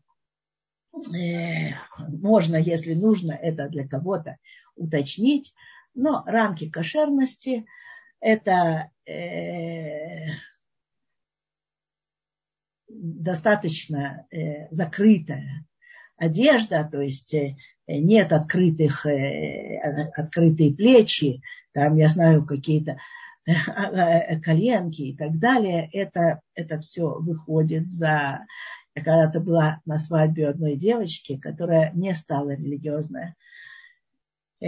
[0.93, 4.37] э, можно, если нужно, это для кого-то
[4.75, 5.53] уточнить,
[5.93, 7.65] но рамки кошерности–
[8.23, 10.29] это э,
[12.87, 15.65] достаточно э, закрытая
[16.17, 17.55] одежда, то есть э,
[17.87, 19.79] нет открытых, э,
[20.15, 21.41] открытые плечи,
[21.73, 22.97] там, я знаю, какие-то
[23.45, 25.89] э, коленки и так далее.
[25.91, 28.45] Это, это все выходит за...
[28.95, 33.35] Я когда-то была на свадьбе одной девочки, которая не стала религиозная,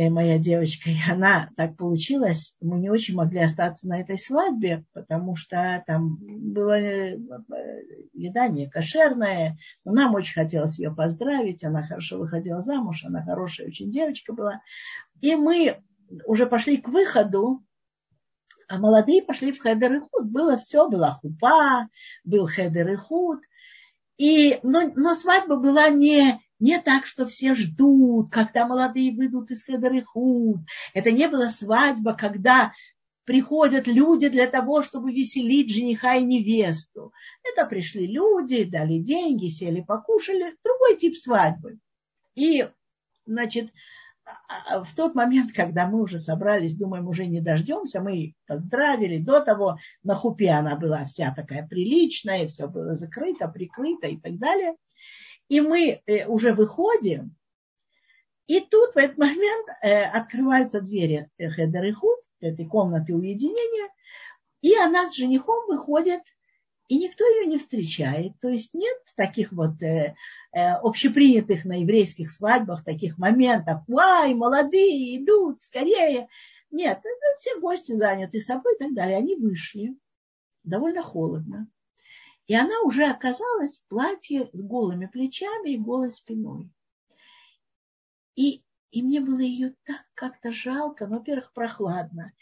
[0.10, 5.36] моя девочка, и она так получилось, мы не очень могли остаться на этой свадьбе, потому
[5.36, 7.18] что там было э,
[8.14, 13.68] еда не кошерная, но нам очень хотелось ее поздравить, она хорошо выходила замуж, она хорошая
[13.68, 14.62] очень девочка была.
[15.22, 15.82] И мы
[16.26, 17.64] уже пошли к выходу,
[18.68, 20.26] а молодые пошли в חדר ייחוד.
[20.26, 21.88] Было все, была хупа,
[22.24, 23.40] был חדר ייחוד.
[24.18, 29.64] И, но, но свадьба была не не так, что все ждут, когда молодые выйдут из
[29.66, 30.62] חדר ייחוד.
[30.94, 32.74] Это не была свадьба, когда
[33.26, 37.12] приходят люди для того, чтобы веселить жениха и невесту.
[37.44, 40.56] Это пришли люди, дали деньги, сели, покушали.
[40.64, 41.80] Другой тип свадьбы.
[42.36, 42.70] И,
[43.26, 43.72] значит,
[44.26, 49.18] а, а, в тот момент, когда мы уже собрались, думаем, уже не дождемся, мы поздравили.
[49.18, 54.38] До того на хупе она была вся такая приличная, все было закрыто, прикрыто и так
[54.38, 54.76] далее
[55.50, 57.36] и мы э, уже выходим,
[58.48, 63.90] и тут в этот момент э, открываются двери Хедер и Худ, этой комнаты уединения,
[64.62, 66.22] и она с женихом выходит,
[66.88, 68.34] и никто ее не встречает.
[68.40, 70.16] То есть нет таких вот э,
[70.52, 73.82] э, общепринятых на еврейских свадьбах таких моментов.
[73.88, 76.28] Вай, молодые идут, скорее.
[76.70, 77.02] Нет,
[77.40, 79.18] все гости заняты собой и так далее.
[79.18, 79.96] Они вышли.
[80.64, 81.68] Довольно холодно.
[82.48, 86.70] И она уже оказалась в платье с голыми плечами и голой спиной.
[88.36, 92.34] И, и мне было ее так как-то жалко, ну, во-первых, прохладно.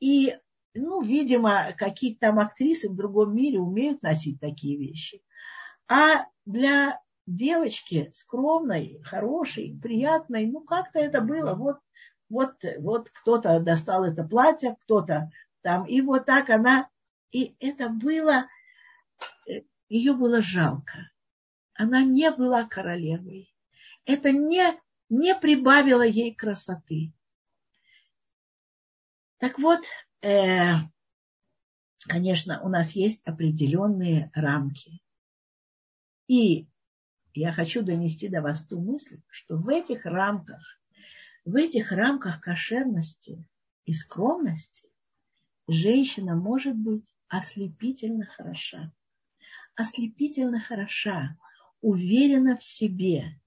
[0.00, 0.36] И,
[0.74, 5.22] ну, видимо, какие-то там актрисы в другом мире умеют носить такие вещи.
[5.88, 11.54] А для девочки скромной, хорошей, приятной, ну, как-то это было.
[11.54, 11.78] Вот,
[12.28, 16.88] вот, вот кто-то достал это платье, кто-то там, и вот так она,
[17.30, 18.46] и это было,
[19.92, 21.10] ее было жалко.
[21.74, 23.54] Она не была королевой.
[24.06, 24.64] Это не,
[25.10, 27.12] не прибавило ей красоты.
[29.36, 29.84] Так вот,
[30.22, 30.76] э,
[32.08, 35.02] конечно, у нас есть определенные рамки.
[36.26, 36.68] И
[37.34, 40.80] я хочу донести до вас ту мысль, что в этих рамках,
[41.44, 43.46] в этих рамках кошерности
[43.84, 44.88] и скромности
[45.68, 48.90] женщина может быть ослепительно хороша
[49.76, 51.36] ослепительно хороша,
[51.80, 53.38] уверена в себе.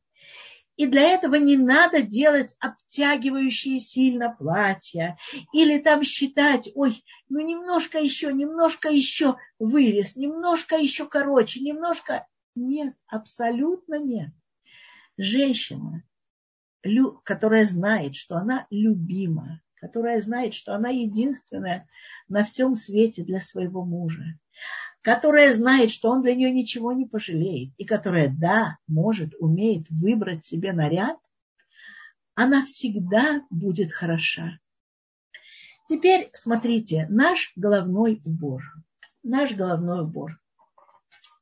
[0.78, 5.18] И для этого не надо делать обтягивающие сильно платья
[5.54, 12.28] или там считать, ой, ну немножко еще, немножко еще вырез, немножко еще короче, немножко...
[12.56, 14.32] Нет, абсолютно нет.
[15.18, 16.04] Женщина,
[17.24, 21.88] которая знает, что она любима, которая знает, что она единственная
[22.28, 24.40] на всем свете для своего мужа,
[25.06, 30.44] которая знает, что он для нее ничего не пожалеет, и которая, да, может, умеет выбрать
[30.44, 31.20] себе наряд,
[32.34, 34.58] она всегда будет хороша.
[35.88, 38.64] Теперь смотрите, наш головной убор.
[39.22, 40.40] Наш головной убор.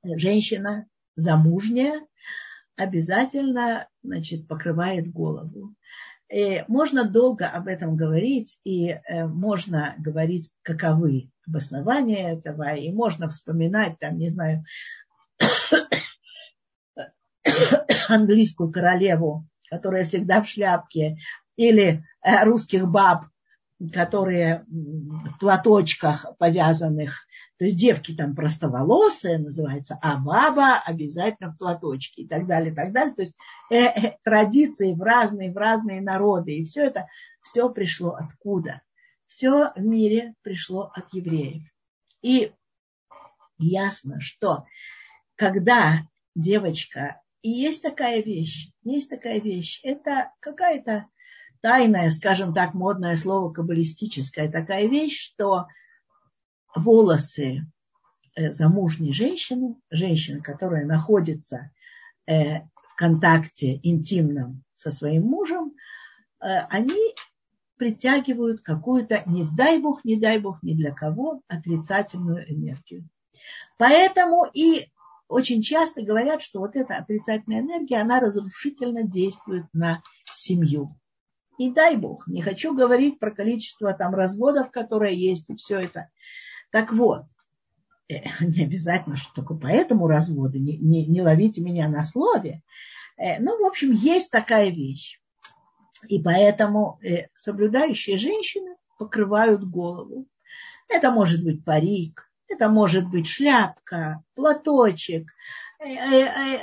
[0.04, 0.86] Женщина
[1.16, 2.06] замужняя
[2.76, 5.74] обязательно значит, покрывает голову.
[6.34, 13.30] И можно долго об этом говорить, и э, можно говорить, каковы обоснования этого, и можно
[13.30, 14.64] вспоминать, там, не знаю,
[18.10, 21.18] английскую королеву, которая всегда в шляпке,
[21.56, 23.26] или э, русских баб,
[23.92, 27.26] которые в платочках повязанных,
[27.58, 32.76] то есть девки там простоволосые называется, а баба обязательно в платочке и так далее, и
[32.76, 33.14] так далее.
[33.14, 33.34] То есть
[33.70, 36.58] э, э, традиции в разные, в разные народы.
[36.58, 37.08] И все это,
[37.42, 38.82] все пришло откуда?
[39.28, 41.64] Все в мире пришло от евреев.
[42.22, 42.52] И
[43.58, 44.66] ясно, что
[45.36, 46.04] когда
[46.36, 51.08] девочка, и есть такая вещь, есть такая вещь, это какая-то
[51.64, 55.68] тайная, скажем так, модное слово каббалистическое, такая вещь, что
[56.76, 57.66] волосы
[58.36, 61.72] э, замужней женщины, женщины, которая находится
[62.28, 65.72] э, в контакте интимном со своим мужем,
[66.42, 67.16] э, они
[67.78, 73.08] притягивают какую-то, не дай бог, не дай бог, ни для кого, отрицательную энергию.
[73.78, 74.90] Поэтому и
[75.30, 80.04] очень часто говорят, что вот эта отрицательная энергия, она разрушительно действует на
[80.34, 80.98] семью.
[81.58, 86.10] И дай бог, не хочу говорить про количество там разводов, которые есть, и все это.
[86.72, 87.24] Так вот,
[88.10, 92.62] э, не обязательно, что только поэтому разводы, не, не, не ловите меня на слове.
[93.18, 95.20] Э, ну, в общем, есть такая вещь.
[96.08, 100.26] И поэтому э, соблюдающие женщины покрывают голову.
[100.90, 105.32] Это может быть парик, это может быть шляпка, платочек,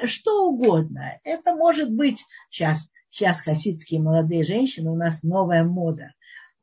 [0.05, 1.19] что угодно.
[1.25, 6.15] Это может быть сейчас сейчас хасидские молодые женщины, у нас новая мода.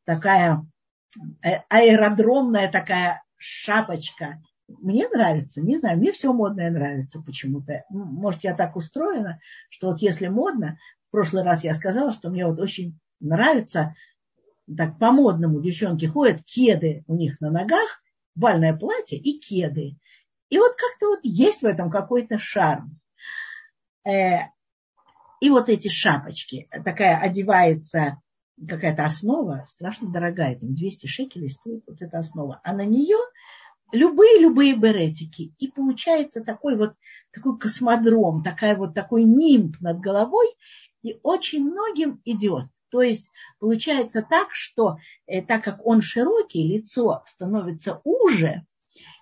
[0.06, 0.66] Такая
[1.43, 4.41] э, аэродромная такая шапочка.
[4.68, 7.84] Мне нравится, не знаю, мне все модное нравится почему-то.
[7.89, 9.39] Может, я так устроена,
[9.70, 10.78] что вот если модно,
[11.08, 13.95] в прошлый раз я сказала, что мне вот очень нравится,
[14.76, 18.02] так по-модному девчонки ходят, кеды у них на ногах,
[18.36, 19.98] бальное платье и кеды.
[20.50, 23.00] И вот как-то вот есть в этом какой-то шарм.
[24.06, 24.50] Э,
[25.39, 28.21] и вот эти шапочки, такая одевается
[28.67, 32.59] какая-то основа, страшно дорогая, там 200 шекелей стоит вот эта основа.
[32.63, 33.17] А на нее
[33.91, 35.53] любые-любые беретики.
[35.59, 36.93] И получается такой вот
[37.31, 40.47] такой космодром, такая вот такой нимб над головой,
[41.03, 42.65] и очень многим идет.
[42.89, 43.29] То есть
[43.59, 48.65] получается так, что э, так как он широкий, лицо становится уже,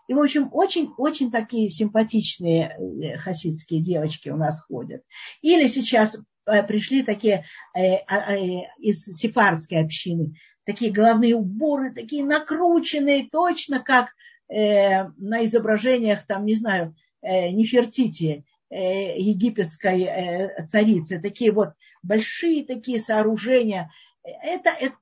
[0.07, 5.01] и, в общем, очень-очень такие симпатичные э, хасидские девочки у нас ходят.
[5.41, 7.45] Или сейчас э, пришли такие
[7.75, 8.35] э, а,
[8.77, 14.13] из сефардской общины, такие головные уборы, такие накрученные, точно как
[14.47, 21.69] на изображениях, там, не знаю, Нефертити, египетской царицы, такие вот
[22.03, 23.91] большие такие сооружения.
[24.23, 24.95] Это, это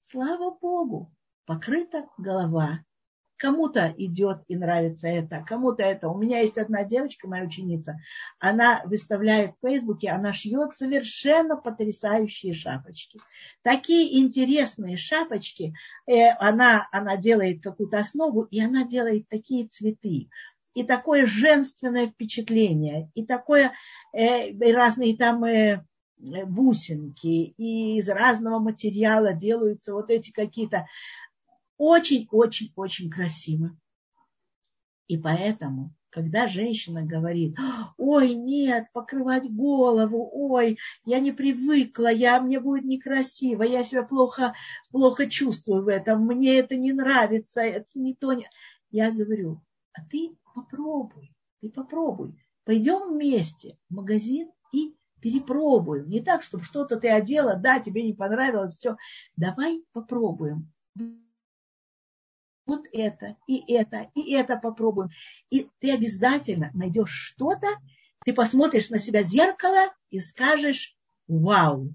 [0.00, 1.14] слава Богу,
[1.46, 2.80] покрыта голова
[3.42, 6.08] Кому-то идет и нравится это, кому-то это.
[6.08, 7.98] У меня есть одна девочка, моя ученица,
[8.38, 13.18] она выставляет в Фейсбуке, она шьет совершенно потрясающие шапочки.
[13.62, 15.74] Такие интересные шапочки,
[16.06, 20.28] э, она, она делает какую-то основу, и она делает такие цветы
[20.74, 23.72] и такое женственное впечатление, и такое
[24.12, 25.84] э, разные там э,
[26.46, 30.86] бусинки, и из разного материала делаются вот эти какие-то
[31.82, 33.76] очень-очень-очень красиво.
[35.08, 37.56] И поэтому, когда женщина говорит,
[37.98, 44.54] ой, нет, покрывать голову, ой, я не привыкла, я, мне будет некрасиво, я себя плохо,
[44.92, 48.32] плохо чувствую в этом, мне это не нравится, это не то.
[48.32, 48.48] Не...
[48.92, 49.60] Я говорю,
[49.92, 52.40] а ты попробуй, ты попробуй.
[52.64, 56.08] Пойдем вместе в магазин и перепробуем.
[56.08, 58.96] Не так, чтобы что-то ты одела, да, тебе не понравилось, все.
[59.36, 60.70] Давай попробуем
[62.66, 65.10] вот это, и это, и это попробуем.
[65.50, 67.68] И ты обязательно найдешь что-то,
[68.24, 70.96] ты посмотришь на себя в зеркало и скажешь,
[71.26, 71.92] вау.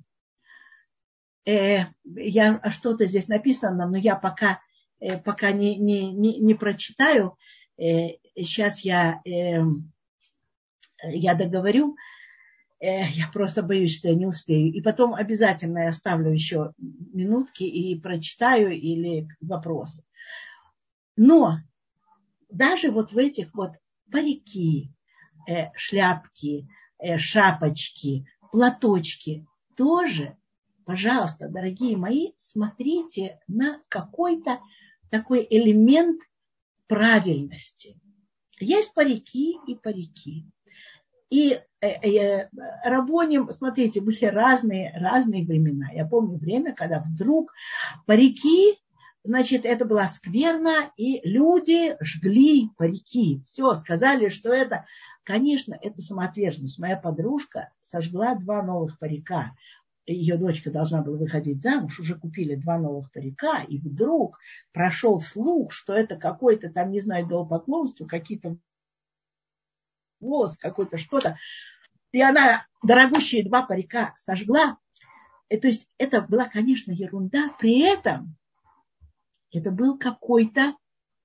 [1.46, 4.60] Э, я а что-то здесь написано, но я пока,
[5.00, 7.38] э, пока не, не, не, не прочитаю.
[7.78, 9.62] Э, сейчас я, э,
[11.04, 11.96] я договорю.
[12.80, 14.74] Э, я просто боюсь, что я не успею.
[14.74, 20.04] И потом обязательно я оставлю еще минутки и прочитаю или вопросы.
[21.18, 21.58] Но
[22.50, 23.72] даже вот в этих вот
[24.12, 24.94] парики,
[25.48, 29.46] э, шляпки, э, шапочки, платочки
[29.76, 30.38] тоже,
[30.86, 34.60] пожалуйста, дорогие мои, смотрите на какой-то
[35.10, 36.22] такой элемент
[36.88, 38.00] правильности.
[38.60, 40.46] Есть парики и парики.
[41.30, 42.50] И э, э,
[42.84, 45.90] Рабоним, смотрите, были разные, разные времена.
[45.92, 47.54] Я помню время, когда вдруг
[48.06, 48.78] парики
[49.28, 53.44] значит, это была скверна, и люди жгли парики.
[53.46, 54.86] Все, сказали, что это,
[55.24, 56.80] конечно, это самоотверженность.
[56.80, 59.52] Моя подружка сожгла два новых парика.
[60.06, 64.40] Ее дочка должна была выходить замуж, уже купили два новых парика, и вдруг
[64.72, 68.58] прошел слух, что это какой-то там, не знаю, идолопоклонство, какие-то
[70.22, 71.38] волос, какой-то что-то.
[72.14, 74.78] И она дорогущие два парика сожгла.
[75.50, 77.50] И, то есть это была, конечно, ерунда.
[77.60, 78.38] При этом
[79.52, 80.76] это был какой-то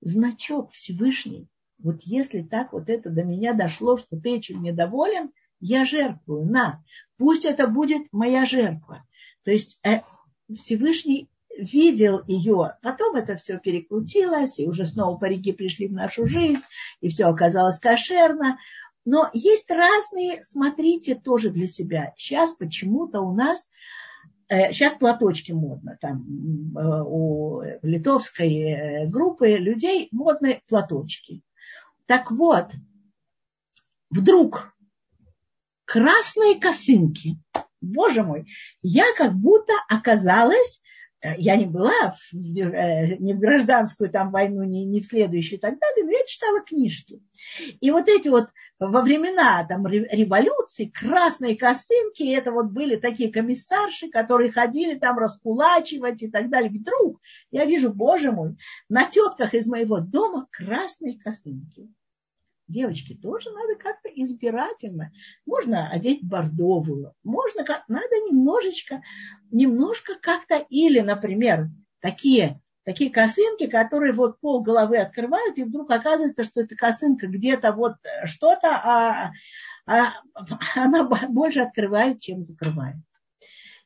[0.00, 1.48] значок Всевышний.
[1.78, 6.82] Вот если так вот это до меня дошло, что ты этим недоволен, я жертвую, на,
[7.16, 9.04] пусть это будет моя жертва.
[9.44, 10.00] То есть э,
[10.54, 16.62] Всевышний видел ее, потом это все перекрутилось, и уже снова парики пришли в нашу жизнь,
[17.00, 18.58] и все оказалось кошерно.
[19.04, 22.12] Но есть разные, смотрите тоже для себя.
[22.16, 23.68] Сейчас почему-то у нас
[24.48, 25.96] Сейчас э, платочки модно.
[26.00, 31.42] Там э, у литовской э, группы людей модны платочки.
[32.06, 32.72] Так вот,
[34.10, 34.74] вдруг
[35.84, 37.38] красные косынки.
[37.80, 38.46] Боже мой,
[38.82, 40.82] я как будто оказалась
[41.38, 45.78] я не была в, ни в гражданскую там войну, ни, ни в следующую и так
[45.78, 47.22] далее, но я читала книжки.
[47.80, 48.48] И вот эти вот
[48.90, 56.22] во времена там, революции красные косынки, это вот были такие комиссарши, которые ходили там раскулачивать
[56.22, 56.70] и так далее.
[56.70, 57.20] Вдруг
[57.50, 58.56] я вижу, боже мой,
[58.88, 61.88] на тетках из моего дома красные косынки
[62.68, 65.12] девочки, тоже надо как-то избирательно.
[65.44, 69.02] Можно одеть бордовую, можно как, надо немножечко,
[69.50, 71.68] немножко как-то, или, например,
[72.00, 77.72] такие, такие косынки, которые вот пол головы открывают, и вдруг оказывается, что эта косынка где-то
[77.72, 79.32] вот что-то, а,
[79.86, 80.12] а
[80.74, 82.96] она больше открывает, чем закрывает.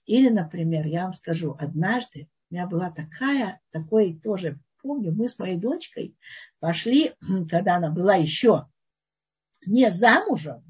[0.07, 5.39] Или, например, я вам скажу, однажды у меня была такая, такой тоже помню, мы с
[5.39, 6.17] моей дочкой
[6.61, 7.15] пошли,
[7.51, 8.67] когда она была еще
[9.67, 10.63] не замужем,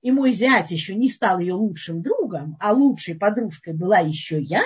[0.00, 4.62] и мой зять еще не стал ее лучшим другом, а лучшей подружкой была еще я,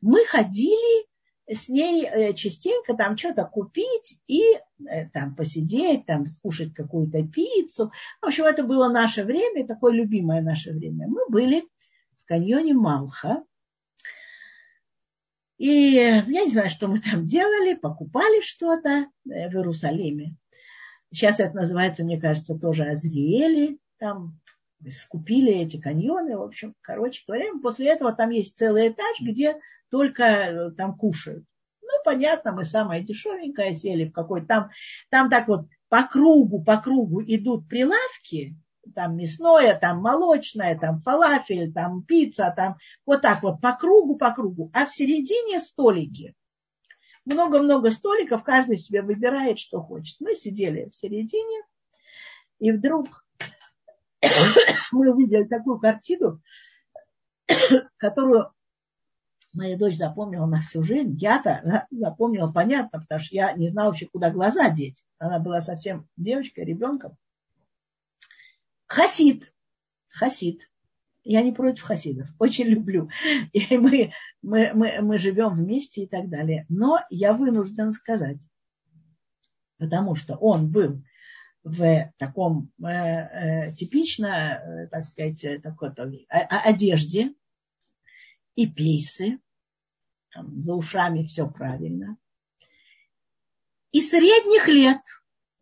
[0.00, 1.07] мы ходили
[1.48, 4.42] с ней э, частенько там что-то купить и
[4.86, 7.92] э, там посидеть, там скушать какую-то пиццу.
[8.20, 11.08] В общем, это было наше время, такое любимое наше время.
[11.08, 11.68] Мы были
[12.22, 13.42] в каньоне Малха.
[15.56, 20.36] И я не знаю, что мы там делали, покупали что-то э, в Иерусалиме.
[21.10, 23.78] Сейчас это называется, мне кажется, тоже Азриэли.
[23.98, 24.38] Там
[24.90, 26.36] скупили эти каньоны.
[26.36, 29.58] В общем, короче говоря, после этого там есть целый этаж, где
[29.90, 31.44] только э, там кушают.
[31.82, 34.70] Ну, понятно, мы самое дешевенькое сели в какой-то там,
[35.10, 38.56] там так вот по кругу, по кругу идут прилавки,
[38.94, 42.76] там мясное, там молочное, там фалафель, там пицца, там
[43.06, 44.70] вот так вот по кругу, по кругу.
[44.74, 46.34] А в середине столики
[47.28, 50.16] много-много столиков, каждый себе выбирает, что хочет.
[50.20, 51.62] Мы сидели в середине,
[52.58, 53.26] и вдруг
[54.92, 56.40] мы увидели такую картину,
[57.96, 58.52] которую
[59.54, 61.16] моя дочь запомнила на всю жизнь.
[61.18, 65.04] Я-то запомнила, понятно, потому что я не знала вообще, куда глаза деть.
[65.18, 67.16] Она была совсем девочкой, ребенком.
[68.86, 69.52] Хасид.
[70.08, 70.68] Хасид.
[71.24, 73.10] Я не против хасидов, очень люблю.
[73.52, 76.64] И мы, мы, мы, мы живем вместе и так далее.
[76.68, 78.38] Но я вынуждена сказать,
[79.78, 81.02] потому что он был
[81.68, 85.90] в таком э, э, типично, э, так сказать, такой,
[86.28, 87.34] одежде
[88.54, 89.38] и пейсы,
[90.30, 92.16] там, за ушами все правильно.
[93.92, 95.00] И средних лет,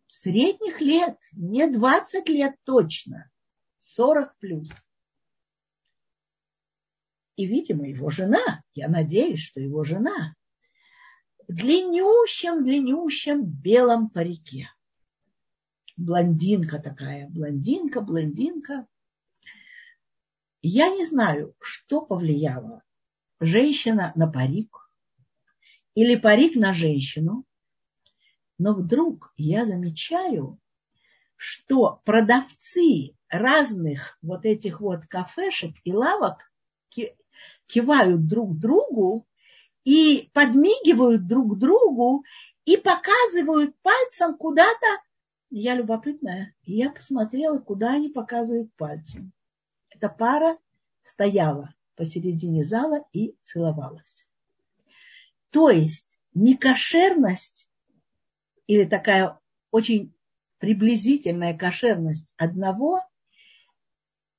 [0.06, 3.30] средних лет, не 20 лет точно,
[3.80, 4.68] 40 плюс.
[7.36, 10.34] И, видимо, его жена, я надеюсь, что его жена,
[11.46, 14.70] в длиннющем-длиннющем белом парике.
[15.96, 18.86] Блондинка такая, блондинка, блондинка.
[20.60, 22.82] Я не знаю, что повлияло.
[23.40, 24.90] Женщина на парик
[25.94, 27.44] или парик на женщину.
[28.58, 30.58] Но вдруг я замечаю,
[31.36, 36.50] что продавцы разных вот этих вот кафешек и лавок
[37.66, 39.26] кивают друг другу
[39.84, 42.24] и подмигивают друг другу
[42.64, 44.86] и показывают пальцем куда-то.
[45.58, 46.54] Я любопытная.
[46.64, 49.32] И я посмотрела, куда они показывают пальцем.
[49.88, 50.58] Эта пара
[51.02, 54.26] стояла посередине зала и целовалась.
[55.50, 57.70] То есть некошерность
[58.66, 59.40] или такая
[59.70, 60.14] очень
[60.58, 63.00] приблизительная кошерность одного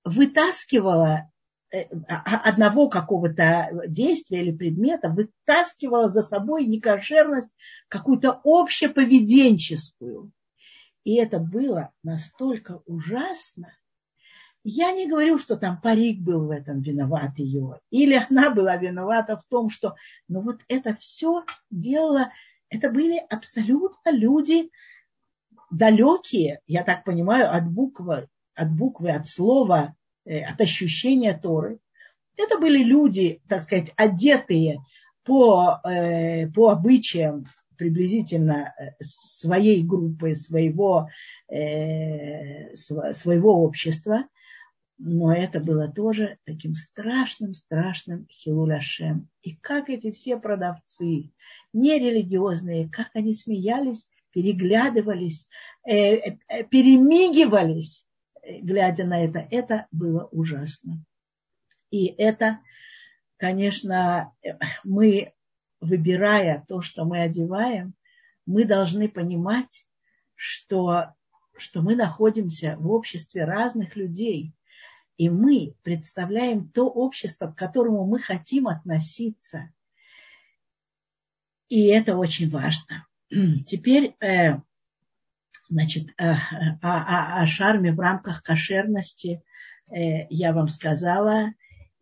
[0.04, 1.32] вытаскивала
[1.70, 7.50] Э, а, одного какого-то действия или предмета вытаскивала за собой некошерность
[7.90, 10.32] какую-то общеповеденческую.
[11.08, 13.74] И это было настолько ужасно.
[14.64, 19.38] Я не говорю, что там парик был в этом виноват ее, или она была виновата
[19.38, 19.96] в том, что...
[20.28, 22.32] Но вот это все делало...
[22.70, 24.70] Это были абсолютно люди
[25.72, 29.96] далекие, я так понимаю, от буквы, от буквы, от слова
[30.28, 31.80] Э, от ощущения Торы.
[32.36, 34.80] Это были люди, так сказать, одетые
[35.24, 37.46] по, э, по обычаям
[37.78, 41.10] приблизительно э, своей группы, своего,
[42.74, 44.26] своего общества.
[44.98, 49.30] Но это было тоже таким страшным, страшным хилуляшем.
[49.44, 51.32] И как эти все продавцы,
[51.72, 55.48] нерелигиозные, как они смеялись, переглядывались,
[55.86, 58.08] перемигивались
[58.62, 61.04] глядя на это, это было ужасно.
[61.92, 62.60] И это,
[63.38, 64.34] конечно,
[64.84, 65.34] мы,
[65.80, 67.94] выбирая то, что мы одеваем,
[68.46, 69.86] мы должны понимать,
[70.36, 71.14] что
[71.60, 74.54] что мы находимся в обществе разных людей,
[75.18, 79.72] и мы представляем то общество, к которому мы хотим относиться.
[81.70, 83.08] И это очень важно.
[83.66, 84.60] Теперь, э,
[85.70, 86.34] значит, э,
[86.82, 89.44] о, о, о шарме в рамках кошерности
[89.90, 91.54] э, я вам сказала.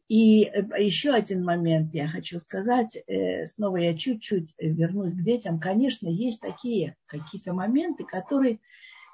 [0.07, 2.97] И еще один момент я хочу сказать.
[3.45, 5.59] Снова я чуть-чуть вернусь к детям.
[5.59, 8.59] Конечно, есть такие какие-то моменты, которые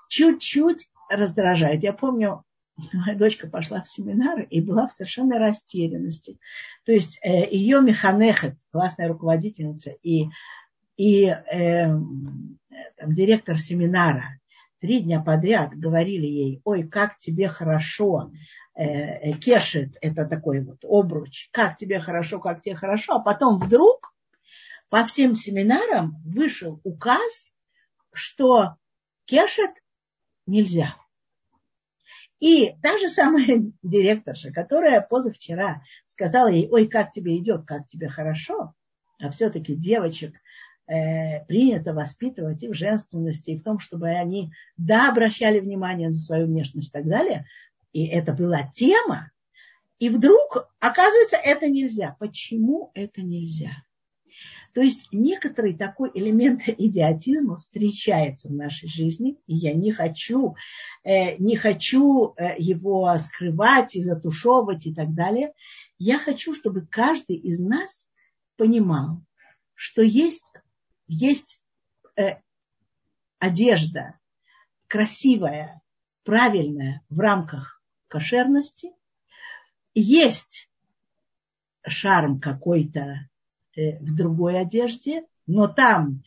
[0.10, 1.84] чуть-чуть раздражают.
[1.84, 2.44] Я помню,
[2.94, 6.40] моя дочка пошла в семинар и была в совершенной растерянности.
[6.86, 10.26] То есть э, ее механехет, классная руководительница, и,
[10.98, 14.40] и э, там, директор семинара
[14.82, 18.32] три дня подряд говорили ей, ой, как тебе хорошо,
[18.74, 23.60] э, э, кешет, это такой вот обруч, как тебе хорошо, как тебе хорошо, а потом
[23.60, 24.14] вдруг
[24.90, 27.46] по всем семинарам вышел указ,
[28.12, 28.76] что
[29.26, 29.72] кешет
[30.48, 30.96] нельзя.
[32.40, 38.10] И та же самая директорша, которая позавчера сказала ей, ой, как тебе идет, как тебе
[38.10, 38.74] хорошо,
[39.20, 40.34] а все-таки девочек
[40.86, 46.48] принято воспитывать и в женственности, и в том, чтобы они, да, обращали внимание за свою
[46.48, 47.46] внешность и так далее.
[47.94, 49.32] И это была тема.
[50.00, 52.16] И вдруг, оказывается, это нельзя.
[52.20, 53.72] Почему это нельзя?
[54.74, 60.56] То есть некоторый такой элемент идиотизма встречается в нашей жизни, и я не хочу,
[61.04, 65.54] э, не хочу э, его скрывать и затушевывать и так далее.
[65.98, 68.08] Я хочу, чтобы каждый из нас
[68.58, 69.22] понимал,
[69.76, 70.54] что есть,
[71.14, 71.62] есть
[72.16, 72.38] э,
[73.40, 74.20] одежда
[74.88, 75.82] красивая,
[76.24, 78.92] правильная в рамках кошерности,
[79.94, 80.70] есть
[81.86, 83.28] шарм какой-то
[83.74, 86.24] Э, в другой одежде, но там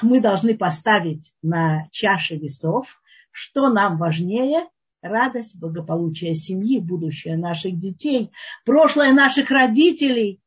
[0.00, 3.00] мы должны поставить на чаше весов,
[3.32, 4.68] что нам важнее,
[5.02, 8.30] радость, благополучие семьи, будущее наших детей,
[8.64, 10.40] прошлое наших родителей,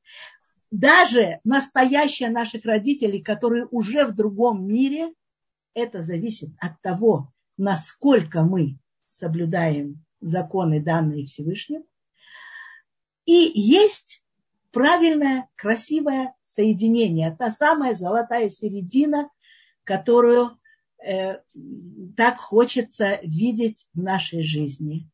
[0.71, 5.13] даже настоящее наших родителей, которые уже в другом мире,
[5.73, 11.83] это зависит от того, насколько мы соблюдаем законы, данные Всевышним.
[13.25, 14.23] И есть
[14.71, 19.29] правильное, красивое соединение, та самая золотая середина,
[19.83, 20.57] которую
[21.03, 21.39] э,
[22.15, 25.09] так хочется видеть в нашей жизни.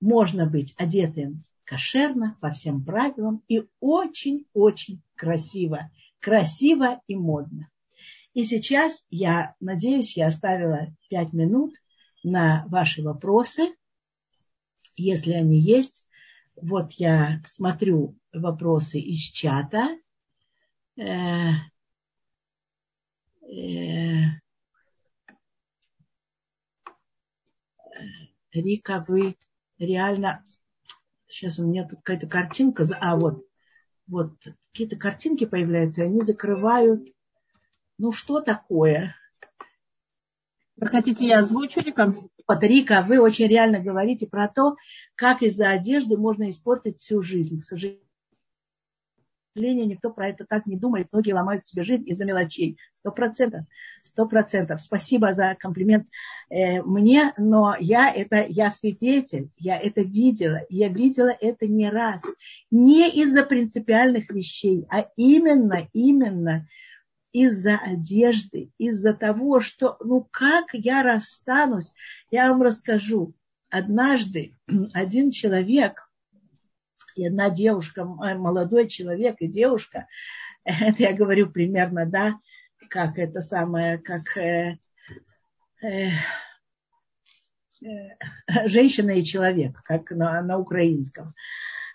[0.00, 5.90] Можно быть одетым кошерно, по всем правилам и очень-очень красиво.
[6.20, 7.68] Красиво и модно.
[8.34, 11.74] И сейчас я надеюсь, я оставила пять минут
[12.22, 13.74] на ваши вопросы.
[14.96, 16.04] Если они есть,
[16.56, 19.98] вот я смотрю вопросы из чата.
[20.96, 21.52] Э,
[23.42, 24.42] э,
[28.52, 29.36] Рика, вы
[29.78, 30.44] реально...
[31.32, 32.84] Сейчас у меня тут какая-то картинка.
[33.00, 33.46] А, вот.
[34.06, 34.34] Вот
[34.72, 37.08] какие-то картинки появляются, и они закрывают.
[37.98, 39.16] Ну, что такое?
[40.76, 42.14] Вы хотите, я озвучу, Рика?
[42.46, 44.76] Вот, Рика, вы очень реально говорите про то,
[45.14, 47.60] как из-за одежды можно испортить всю жизнь.
[47.60, 48.01] К сожалению,
[49.54, 51.08] никто про это так не думает.
[51.12, 52.78] Многие ломают себе жизнь из-за мелочей.
[52.94, 53.64] Сто процентов.
[54.02, 54.80] Сто процентов.
[54.80, 56.06] Спасибо за комплимент
[56.50, 60.60] э, мне, но я это, я свидетель, я это видела.
[60.68, 62.22] Я видела это не раз.
[62.70, 66.66] Не из-за принципиальных вещей, а именно, именно
[67.32, 71.92] из-за одежды, из-за того, что, ну как я расстанусь,
[72.30, 73.34] я вам расскажу.
[73.70, 74.54] Однажды
[74.92, 76.08] один человек
[77.14, 80.06] и одна девушка, молодой человек и девушка,
[80.64, 82.38] это я говорю примерно, да,
[82.88, 84.78] как это самое, как э,
[85.82, 86.10] э,
[87.82, 91.34] э, женщина и человек, как на, на украинском.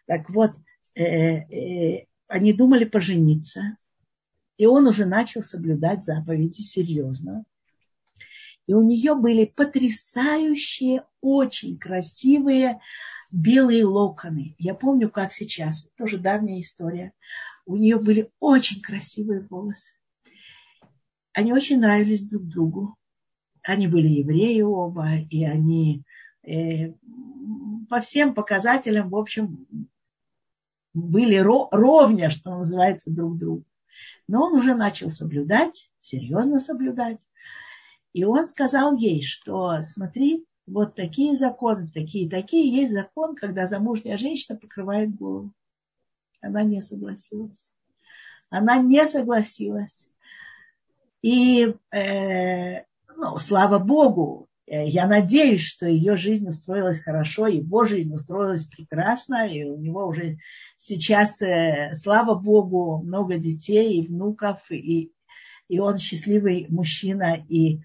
[0.05, 0.51] Так вот,
[0.95, 3.77] э, э, они думали пожениться,
[4.57, 7.45] и он уже начал соблюдать заповеди серьезно.
[8.65, 12.81] И у нее были потрясающие, очень красивые
[13.31, 14.55] белые локоны.
[14.57, 17.13] Я помню, как сейчас, тоже давняя история.
[17.65, 19.93] У нее были очень красивые волосы.
[21.33, 22.95] Они очень нравились друг другу.
[23.61, 26.03] Они были евреи оба, и они
[26.43, 26.93] э,
[27.89, 29.67] по всем показателям, в общем,
[30.93, 33.65] были ровня, что называется, друг другу.
[34.27, 37.21] Но он уже начал соблюдать, серьезно соблюдать.
[38.13, 42.71] И он сказал ей, что смотри, вот такие законы, такие, такие.
[42.71, 45.51] Есть закон, когда замужняя женщина покрывает голову.
[46.41, 47.71] Она не согласилась.
[48.49, 50.11] Она не согласилась.
[51.21, 52.83] И, э,
[53.15, 59.47] ну, слава Богу, Э, я надеюсь, что ее жизнь устроилась хорошо, его жизнь устроилась прекрасно,
[59.47, 60.37] и у него уже
[60.77, 65.11] сейчас, э, слава Богу, много детей и внуков, и,
[65.69, 67.79] и он счастливый мужчина, и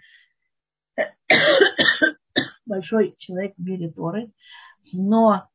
[2.73, 4.33] большой человек в мире Торы.
[4.93, 5.49] Но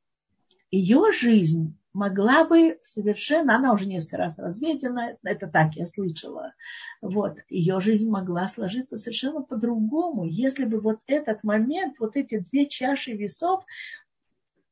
[0.70, 6.54] ее жизнь могла бы совершенно, она уже несколько раз разведена, это так я слышала,
[7.02, 12.68] вот, ее жизнь могла сложиться совершенно по-другому, если бы вот этот момент, вот эти две
[12.68, 13.64] чаши весов,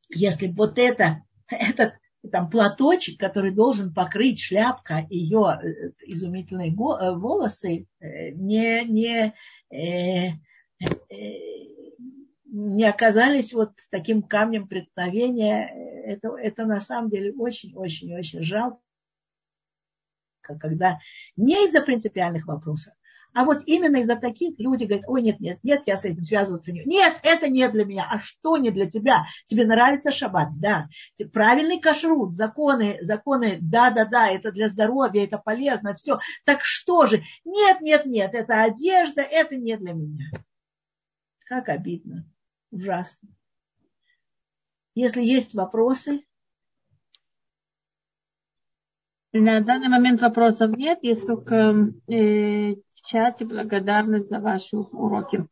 [0.10, 1.94] если бы вот это, этот
[2.32, 9.34] там платочек, который должен покрыть шляпка ее э, изумительные э, волосы, э, не, не,
[12.56, 15.68] не оказались вот таким камнем преткновения,
[16.06, 18.80] это, это на самом деле очень-очень-очень жалко,
[20.42, 21.00] когда
[21.36, 22.94] не из-за принципиальных вопросов,
[23.34, 26.72] а вот именно из-за таких люди говорят, ой, нет, нет, нет, я с этим связываться
[26.72, 28.08] не Нет, это не для меня.
[28.10, 29.26] А что не для тебя?
[29.48, 30.58] Тебе нравится шаббат?
[30.58, 30.88] Да.
[31.34, 36.20] Правильный кашрут, законы, законы, да, да, да, это для здоровья, это полезно, все.
[36.46, 37.24] Так что же?
[37.44, 40.28] Нет, нет, нет, это одежда, это не для меня.
[41.46, 42.26] Как обидно.
[42.76, 43.30] Ужасно.
[44.96, 46.26] Если есть вопросы.
[49.32, 55.48] На данный момент вопросов нет, есть только э, в чате благодарность за ваши уроки.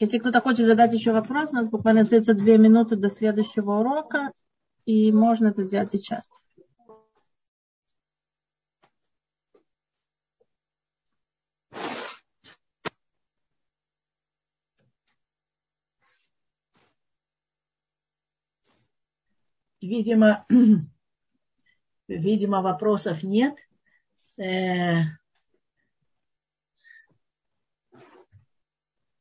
[0.00, 4.32] Если кто-то хочет задать еще вопрос, у нас буквально остается две минуты до следующего урока,
[4.86, 6.28] и можно это сделать сейчас.
[19.86, 20.46] Видимо,
[22.08, 23.56] видимо, вопросов нет.
[24.38, 25.02] Э,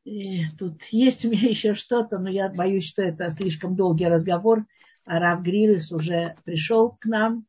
[0.03, 4.65] и тут есть у меня еще что-то, но я боюсь, что это слишком долгий разговор.
[5.05, 7.45] А Рав Грилис уже пришел к нам.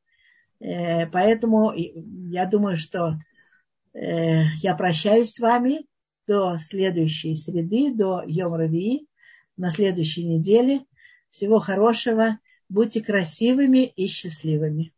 [0.61, 3.19] Э, поэтому я думаю, что
[3.93, 5.87] э, я прощаюсь с вами
[6.27, 9.07] до следующей среды, до Йом Равии,
[9.57, 10.85] на следующей неделе.
[11.31, 12.39] Всего хорошего.
[12.75, 14.93] Будьте красивыми и счастливыми.